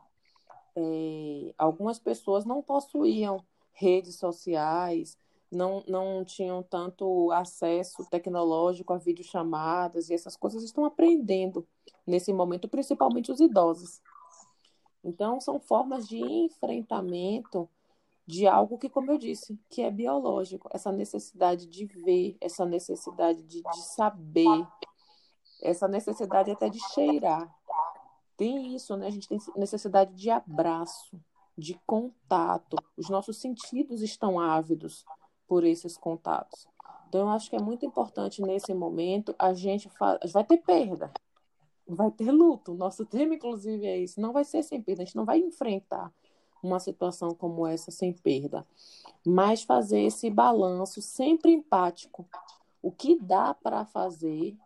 É, 0.73 1.53
algumas 1.57 1.99
pessoas 1.99 2.45
não 2.45 2.61
possuíam 2.61 3.45
redes 3.73 4.15
sociais, 4.15 5.17
não, 5.51 5.83
não 5.85 6.23
tinham 6.23 6.63
tanto 6.63 7.29
acesso 7.31 8.05
tecnológico 8.09 8.93
a 8.93 8.97
videochamadas 8.97 10.09
e 10.09 10.13
essas 10.13 10.37
coisas 10.37 10.63
estão 10.63 10.85
aprendendo 10.85 11.67
nesse 12.07 12.31
momento, 12.31 12.69
principalmente 12.69 13.31
os 13.31 13.41
idosos. 13.41 14.01
Então, 15.05 15.39
são 15.39 15.59
formas 15.59 16.07
de 16.07 16.17
enfrentamento 16.17 17.69
de 18.25 18.47
algo 18.47 18.79
que, 18.79 18.89
como 18.89 19.11
eu 19.11 19.19
disse, 19.19 19.55
que 19.69 19.83
é 19.83 19.91
biológico, 19.91 20.67
essa 20.73 20.91
necessidade 20.91 21.67
de 21.67 21.85
ver, 21.85 22.35
essa 22.41 22.65
necessidade 22.65 23.43
de, 23.43 23.61
de 23.61 23.81
saber, 23.95 24.67
essa 25.61 25.87
necessidade 25.87 26.49
até 26.49 26.69
de 26.69 26.79
cheirar. 26.93 27.53
Tem 28.35 28.75
isso, 28.75 28.97
né? 28.97 29.05
A 29.05 29.11
gente 29.11 29.29
tem 29.29 29.39
necessidade 29.55 30.11
de 30.15 30.31
abraço, 30.31 31.21
de 31.55 31.79
contato. 31.85 32.75
Os 32.97 33.07
nossos 33.07 33.37
sentidos 33.37 34.01
estão 34.01 34.39
ávidos 34.39 35.05
por 35.47 35.63
esses 35.63 35.95
contatos. 35.95 36.67
Então, 37.07 37.21
eu 37.21 37.29
acho 37.29 37.47
que 37.47 37.55
é 37.55 37.61
muito 37.61 37.85
importante 37.85 38.41
nesse 38.41 38.73
momento 38.73 39.35
a 39.37 39.53
gente 39.53 39.87
fa... 39.87 40.19
vai 40.33 40.43
ter 40.43 40.57
perda, 40.57 41.13
vai 41.87 42.11
ter 42.11 42.31
luto. 42.31 42.73
Nosso 42.73 43.05
tema, 43.05 43.35
inclusive, 43.35 43.85
é 43.85 43.97
isso. 43.97 44.19
Não 44.19 44.33
vai 44.33 44.43
ser 44.43 44.63
sem 44.63 44.81
perda. 44.81 45.03
A 45.03 45.05
gente 45.05 45.15
não 45.15 45.25
vai 45.25 45.39
enfrentar 45.39 46.11
uma 46.61 46.79
situação 46.79 47.33
como 47.35 47.65
essa 47.67 47.91
sem 47.91 48.11
perda, 48.11 48.65
mas 49.25 49.61
fazer 49.61 50.01
esse 50.01 50.29
balanço 50.29 51.01
sempre 51.01 51.51
empático. 51.51 52.27
O 52.81 52.91
que 52.91 53.19
dá 53.19 53.53
para 53.53 53.85
fazer 53.85 54.57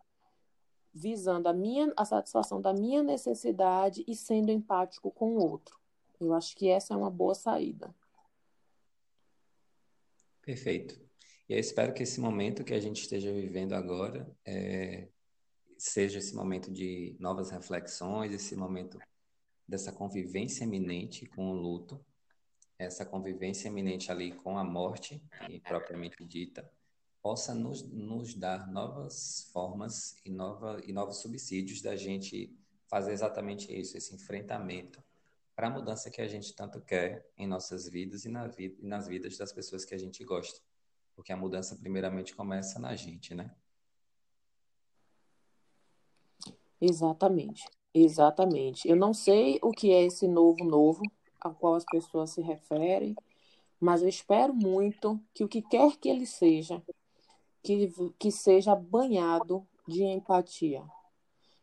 visando 0.92 1.48
a 1.48 1.52
minha 1.52 1.92
a 1.96 2.04
satisfação 2.04 2.60
da 2.60 2.72
minha 2.72 3.02
necessidade 3.02 4.04
e 4.08 4.16
sendo 4.16 4.50
empático 4.50 5.10
com 5.10 5.36
o 5.36 5.50
outro. 5.50 5.78
Eu 6.20 6.34
acho 6.34 6.56
que 6.56 6.68
essa 6.68 6.94
é 6.94 6.96
uma 6.96 7.10
boa 7.10 7.34
saída. 7.34 7.94
Perfeito. 10.42 11.00
E 11.48 11.52
eu 11.52 11.58
espero 11.58 11.92
que 11.94 12.02
esse 12.02 12.20
momento 12.20 12.64
que 12.64 12.74
a 12.74 12.80
gente 12.80 13.00
esteja 13.00 13.32
vivendo 13.32 13.72
agora 13.72 14.28
é, 14.44 15.08
seja 15.80 16.18
esse 16.18 16.34
momento 16.34 16.70
de 16.70 17.16
novas 17.18 17.50
reflexões, 17.50 18.32
esse 18.32 18.54
momento 18.54 18.98
dessa 19.66 19.90
convivência 19.90 20.64
iminente 20.64 21.24
com 21.26 21.50
o 21.50 21.54
luto, 21.54 22.04
essa 22.78 23.04
convivência 23.04 23.68
iminente 23.68 24.12
ali 24.12 24.32
com 24.32 24.58
a 24.58 24.64
morte, 24.64 25.22
propriamente 25.66 26.22
dita, 26.22 26.70
possa 27.22 27.54
nos, 27.54 27.82
nos 27.82 28.34
dar 28.34 28.70
novas 28.70 29.48
formas 29.52 30.16
e, 30.24 30.30
nova, 30.30 30.80
e 30.84 30.92
novos 30.92 31.22
subsídios 31.22 31.80
da 31.80 31.96
gente 31.96 32.54
fazer 32.86 33.12
exatamente 33.12 33.72
isso, 33.72 33.96
esse 33.96 34.14
enfrentamento 34.14 35.02
para 35.56 35.68
a 35.68 35.70
mudança 35.70 36.10
que 36.10 36.20
a 36.20 36.28
gente 36.28 36.54
tanto 36.54 36.80
quer 36.80 37.26
em 37.38 37.46
nossas 37.46 37.88
vidas 37.88 38.24
e, 38.26 38.28
na 38.28 38.46
vida, 38.46 38.76
e 38.80 38.86
nas 38.86 39.06
vidas 39.06 39.38
das 39.38 39.52
pessoas 39.52 39.84
que 39.84 39.94
a 39.94 39.98
gente 39.98 40.22
gosta. 40.24 40.60
Porque 41.14 41.32
a 41.32 41.36
mudança, 41.36 41.76
primeiramente, 41.76 42.34
começa 42.34 42.78
na 42.78 42.94
gente, 42.94 43.34
né? 43.34 43.54
Exatamente. 46.80 47.64
Exatamente. 47.92 48.88
Eu 48.88 48.96
não 48.96 49.12
sei 49.12 49.58
o 49.62 49.70
que 49.70 49.92
é 49.92 50.04
esse 50.04 50.28
novo 50.28 50.64
novo 50.64 51.02
ao 51.40 51.54
qual 51.54 51.74
as 51.74 51.84
pessoas 51.84 52.30
se 52.30 52.40
referem, 52.40 53.16
mas 53.80 54.02
eu 54.02 54.08
espero 54.08 54.54
muito 54.54 55.20
que 55.34 55.42
o 55.42 55.48
que 55.48 55.62
quer 55.62 55.96
que 55.96 56.08
ele 56.08 56.26
seja, 56.26 56.82
que, 57.62 57.92
que 58.18 58.30
seja 58.30 58.74
banhado 58.74 59.66
de 59.88 60.04
empatia. 60.04 60.84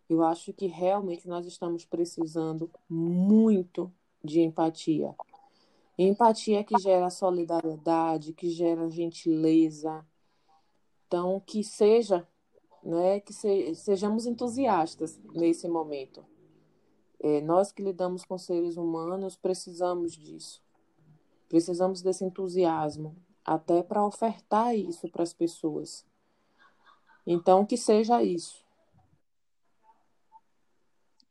Eu 0.10 0.24
acho 0.24 0.54
que 0.54 0.68
realmente 0.68 1.28
nós 1.28 1.46
estamos 1.46 1.86
precisando 1.86 2.70
muito 2.90 3.92
de 4.24 4.42
empatia. 4.42 5.16
Empatia 5.98 6.64
que 6.64 6.78
gera 6.80 7.10
solidariedade, 7.10 8.34
que 8.34 8.50
gera 8.50 8.90
gentileza. 8.90 10.06
Então, 11.08 11.40
que 11.40 11.64
seja 11.64 12.28
né, 12.88 13.20
que 13.20 13.34
se, 13.34 13.76
sejamos 13.76 14.26
entusiastas 14.26 15.20
nesse 15.34 15.68
momento. 15.68 16.26
É, 17.20 17.42
nós 17.42 17.70
que 17.70 17.84
lidamos 17.84 18.24
com 18.24 18.38
seres 18.38 18.78
humanos 18.78 19.36
precisamos 19.36 20.14
disso. 20.14 20.64
Precisamos 21.50 22.02
desse 22.02 22.24
entusiasmo, 22.24 23.14
até 23.44 23.84
para 23.84 24.06
ofertar 24.06 24.74
isso 24.74 25.10
para 25.10 25.24
as 25.24 25.34
pessoas. 25.34 26.06
Então, 27.26 27.66
que 27.66 27.76
seja 27.76 28.24
isso. 28.24 28.64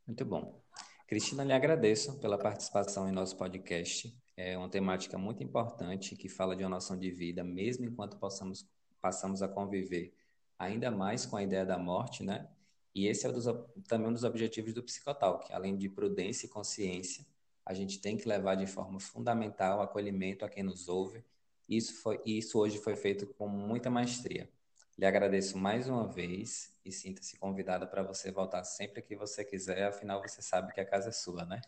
Muito 0.07 0.25
bom. 0.27 0.61
Cristina, 1.07 1.43
lhe 1.43 1.55
agradeço 1.55 2.19
pela 2.19 2.37
participação 2.37 3.09
em 3.09 3.13
nosso 3.13 3.35
podcast. 3.37 4.15
É 4.37 4.59
uma 4.59 4.69
temática 4.69 5.17
muito 5.17 5.43
importante 5.43 6.17
que 6.17 6.29
fala 6.29 6.55
de 6.55 6.63
uma 6.65 6.71
noção 6.71 6.99
de 6.99 7.11
vida, 7.11 7.43
mesmo 7.43 7.87
enquanto 7.87 8.19
possamos, 8.19 8.69
passamos 9.01 9.41
a 9.41 9.49
conviver 9.49 10.13
ainda 10.59 10.91
mais 10.91 11.27
com 11.27 11.37
a 11.37 11.43
ideia 11.43 11.65
da 11.65 11.79
morte, 11.79 12.23
né? 12.23 12.49
E 12.95 13.07
esse 13.07 13.27
é 13.27 13.33
dos, 13.33 13.45
também 13.87 14.09
um 14.09 14.13
dos 14.13 14.25
objetivos 14.25 14.73
do 14.73 14.83
Psicotalk, 14.83 15.53
além 15.53 15.77
de 15.77 15.89
prudência 15.89 16.47
e 16.47 16.49
consciência, 16.49 17.27
a 17.65 17.75
gente 17.75 18.01
tem 18.01 18.17
que 18.17 18.29
levar 18.29 18.55
de 18.55 18.67
forma 18.67 18.99
fundamental 19.01 19.83
acolhimento 19.83 20.45
a 20.45 20.49
quem 20.49 20.63
nos 20.63 20.89
ouve. 20.89 21.25
Isso 21.69 22.01
foi 22.01 22.21
isso 22.25 22.59
hoje 22.59 22.79
foi 22.79 22.97
feito 22.97 23.27
com 23.35 23.49
muita 23.49 23.91
maestria. 23.91 24.49
Lhe 24.97 25.05
agradeço 25.05 25.59
mais 25.59 25.89
uma 25.89 26.07
vez 26.07 26.73
e 26.85 26.91
sinta-se 26.91 27.37
convidada 27.37 27.87
para 27.87 28.03
você 28.03 28.31
voltar 28.31 28.65
sempre 28.65 29.03
que 29.03 29.15
você 29.15 29.45
quiser, 29.45 29.85
afinal 29.89 30.23
você 30.23 30.41
sabe 30.41 30.73
que 30.73 30.81
a 30.81 30.87
casa 30.87 31.11
é 31.11 31.13
sua, 31.13 31.45
né? 31.45 31.61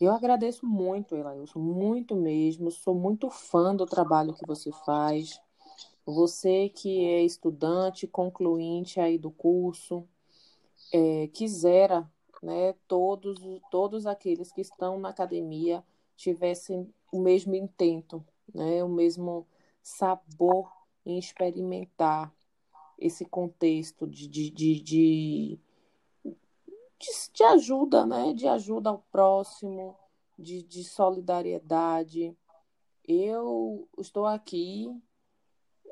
Eu 0.00 0.12
agradeço 0.12 0.66
muito, 0.66 1.16
Elailson, 1.16 1.58
muito 1.58 2.14
mesmo. 2.14 2.70
Sou 2.70 2.94
muito 2.94 3.30
fã 3.30 3.74
do 3.74 3.86
trabalho 3.86 4.34
que 4.34 4.46
você 4.46 4.70
faz. 4.84 5.40
Você 6.06 6.68
que 6.68 7.04
é 7.04 7.24
estudante, 7.24 8.06
concluinte 8.06 9.00
aí 9.00 9.18
do 9.18 9.30
curso, 9.30 10.06
é, 10.92 11.26
quisera, 11.28 12.08
né, 12.40 12.74
todos, 12.86 13.40
todos 13.72 14.06
aqueles 14.06 14.52
que 14.52 14.60
estão 14.60 15.00
na 15.00 15.08
academia 15.08 15.84
tivessem 16.16 16.88
o 17.12 17.18
mesmo 17.20 17.56
intento, 17.56 18.24
né, 18.54 18.84
o 18.84 18.88
mesmo 18.88 19.48
sabor 19.82 20.70
em 21.04 21.18
experimentar 21.18 22.32
esse 22.96 23.24
contexto 23.24 24.06
de, 24.06 24.28
de, 24.28 24.50
de, 24.50 24.80
de, 24.80 25.60
de 27.32 27.44
ajuda, 27.44 28.06
né, 28.06 28.32
de 28.32 28.46
ajuda 28.46 28.90
ao 28.90 29.04
próximo, 29.10 29.96
de, 30.38 30.62
de 30.62 30.84
solidariedade. 30.84 32.36
Eu 33.06 33.88
estou 33.98 34.24
aqui 34.24 34.88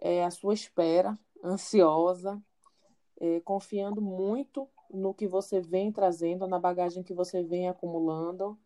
é, 0.05 0.23
à 0.23 0.31
sua 0.31 0.53
espera, 0.53 1.19
ansiosa, 1.43 2.39
é, 3.19 3.41
confiando 3.41 4.03
muito 4.03 4.69
no 4.91 5.15
que 5.15 5.27
você 5.27 5.63
vem 5.63 5.91
trazendo, 5.91 6.47
na 6.47 6.59
bagagem 6.59 7.03
que 7.03 7.15
você 7.15 7.43
vem 7.43 7.71
acumulando. 7.71 8.59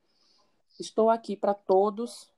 Estou 0.81 1.09
aqui 1.09 1.37
para 1.37 1.55
todos 1.55 2.29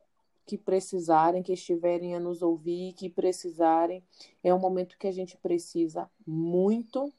que 0.47 0.59
precisarem, 0.59 1.43
que 1.43 1.55
estiverem 1.55 2.15
a 2.15 2.21
nos 2.21 2.43
ouvir, 2.43 2.93
que 2.93 3.09
precisarem. 3.09 4.05
É 4.45 4.53
um 4.53 4.59
momento 4.59 4.99
que 4.99 5.07
a 5.07 5.13
gente 5.13 5.35
precisa 5.39 6.11
muito. 6.27 7.11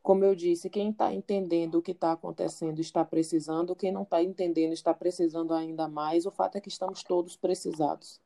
Como 0.00 0.24
eu 0.24 0.34
disse, 0.36 0.70
quem 0.70 0.90
está 0.90 1.12
entendendo 1.12 1.76
o 1.76 1.82
que 1.82 1.90
está 1.90 2.12
acontecendo 2.12 2.78
está 2.78 3.04
precisando, 3.04 3.74
quem 3.74 3.90
não 3.90 4.02
está 4.02 4.22
entendendo 4.22 4.72
está 4.72 4.94
precisando 4.94 5.54
ainda 5.54 5.88
mais. 5.88 6.24
O 6.24 6.30
fato 6.30 6.56
é 6.56 6.60
que 6.60 6.68
estamos 6.68 7.02
todos 7.02 7.36
precisados. 7.36 8.20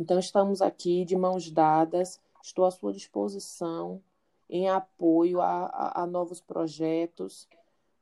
Então, 0.00 0.16
estamos 0.16 0.62
aqui 0.62 1.04
de 1.04 1.16
mãos 1.16 1.50
dadas, 1.50 2.20
estou 2.40 2.64
à 2.64 2.70
sua 2.70 2.92
disposição 2.92 4.00
em 4.48 4.68
apoio 4.68 5.40
a, 5.40 5.66
a, 5.66 6.02
a 6.02 6.06
novos 6.06 6.40
projetos. 6.40 7.48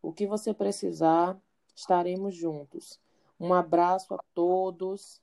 O 0.02 0.12
que 0.12 0.26
você 0.26 0.52
precisar, 0.52 1.40
estaremos 1.74 2.34
juntos. 2.34 3.00
Um 3.40 3.54
abraço 3.54 4.12
a 4.12 4.18
todos. 4.34 5.22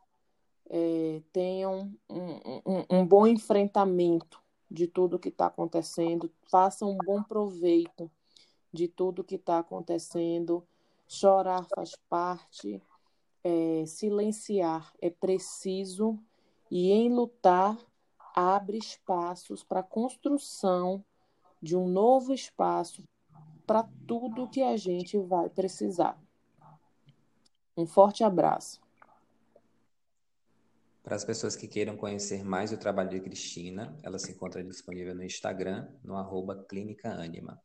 É, 0.67 1.21
tenham 1.31 1.93
um, 2.09 2.61
um, 2.65 2.85
um, 2.89 3.05
bom 3.05 3.27
enfrentamento 3.27 4.41
de 4.69 4.87
tudo 4.87 5.19
que 5.19 5.29
está 5.29 5.45
acontecendo. 5.45 6.31
Façam 6.49 6.89
um 6.89 6.97
bom 6.97 7.21
proveito 7.21 8.09
de 8.73 8.87
tudo 8.87 9.23
que 9.23 9.35
está 9.35 9.59
acontecendo. 9.59 10.65
Chorar 11.07 11.67
faz 11.75 11.95
parte. 12.09 12.81
É, 13.43 13.83
silenciar 13.85 14.91
é 14.99 15.11
preciso 15.11 16.17
e 16.75 16.91
em 16.91 17.07
lutar 17.07 17.77
abre 18.35 18.79
espaços 18.79 19.63
para 19.63 19.81
a 19.81 19.83
construção 19.83 21.05
de 21.61 21.77
um 21.77 21.87
novo 21.87 22.33
espaço 22.33 23.03
para 23.63 23.87
tudo 24.07 24.49
que 24.49 24.63
a 24.63 24.75
gente 24.75 25.15
vai 25.19 25.51
precisar. 25.51 26.19
Um 27.77 27.85
forte 27.85 28.23
abraço. 28.23 28.81
Para 31.03 31.15
as 31.15 31.23
pessoas 31.23 31.55
que 31.55 31.67
queiram 31.67 31.95
conhecer 31.95 32.43
mais 32.43 32.71
o 32.71 32.77
trabalho 32.77 33.11
de 33.11 33.19
Cristina, 33.19 33.95
ela 34.01 34.17
se 34.17 34.31
encontra 34.31 34.63
disponível 34.63 35.13
no 35.13 35.23
Instagram, 35.23 35.87
no 36.03 36.17
arroba 36.17 36.65
Clínica 36.67 37.13
Anima. 37.13 37.61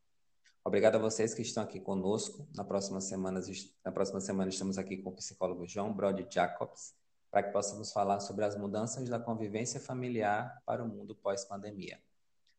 Obrigado 0.63 0.97
a 0.97 0.99
vocês 0.99 1.33
que 1.33 1.41
estão 1.41 1.63
aqui 1.63 1.79
conosco. 1.79 2.47
Na 2.55 2.63
próxima 2.63 3.01
semana, 3.01 3.41
na 3.83 3.91
próxima 3.91 4.21
semana 4.21 4.51
estamos 4.51 4.77
aqui 4.77 4.97
com 4.97 5.09
o 5.09 5.15
psicólogo 5.15 5.65
João 5.65 5.91
Brody 5.91 6.27
Jacobs, 6.31 6.93
para 7.31 7.43
que 7.43 7.51
possamos 7.51 7.91
falar 7.91 8.19
sobre 8.19 8.45
as 8.45 8.55
mudanças 8.55 9.07
da 9.07 9.19
convivência 9.19 9.79
familiar 9.79 10.61
para 10.65 10.83
o 10.83 10.87
mundo 10.87 11.15
pós-pandemia. 11.15 11.99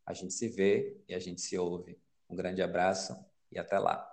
A 0.07 0.13
gente 0.13 0.33
se 0.33 0.49
vê 0.49 1.01
e 1.09 1.15
a 1.15 1.19
gente 1.19 1.41
se 1.41 1.59
ouve. 1.59 1.99
Um 2.29 2.37
grande 2.37 2.63
abraço 2.63 3.17
e 3.51 3.59
até 3.59 3.79
lá. 3.79 4.10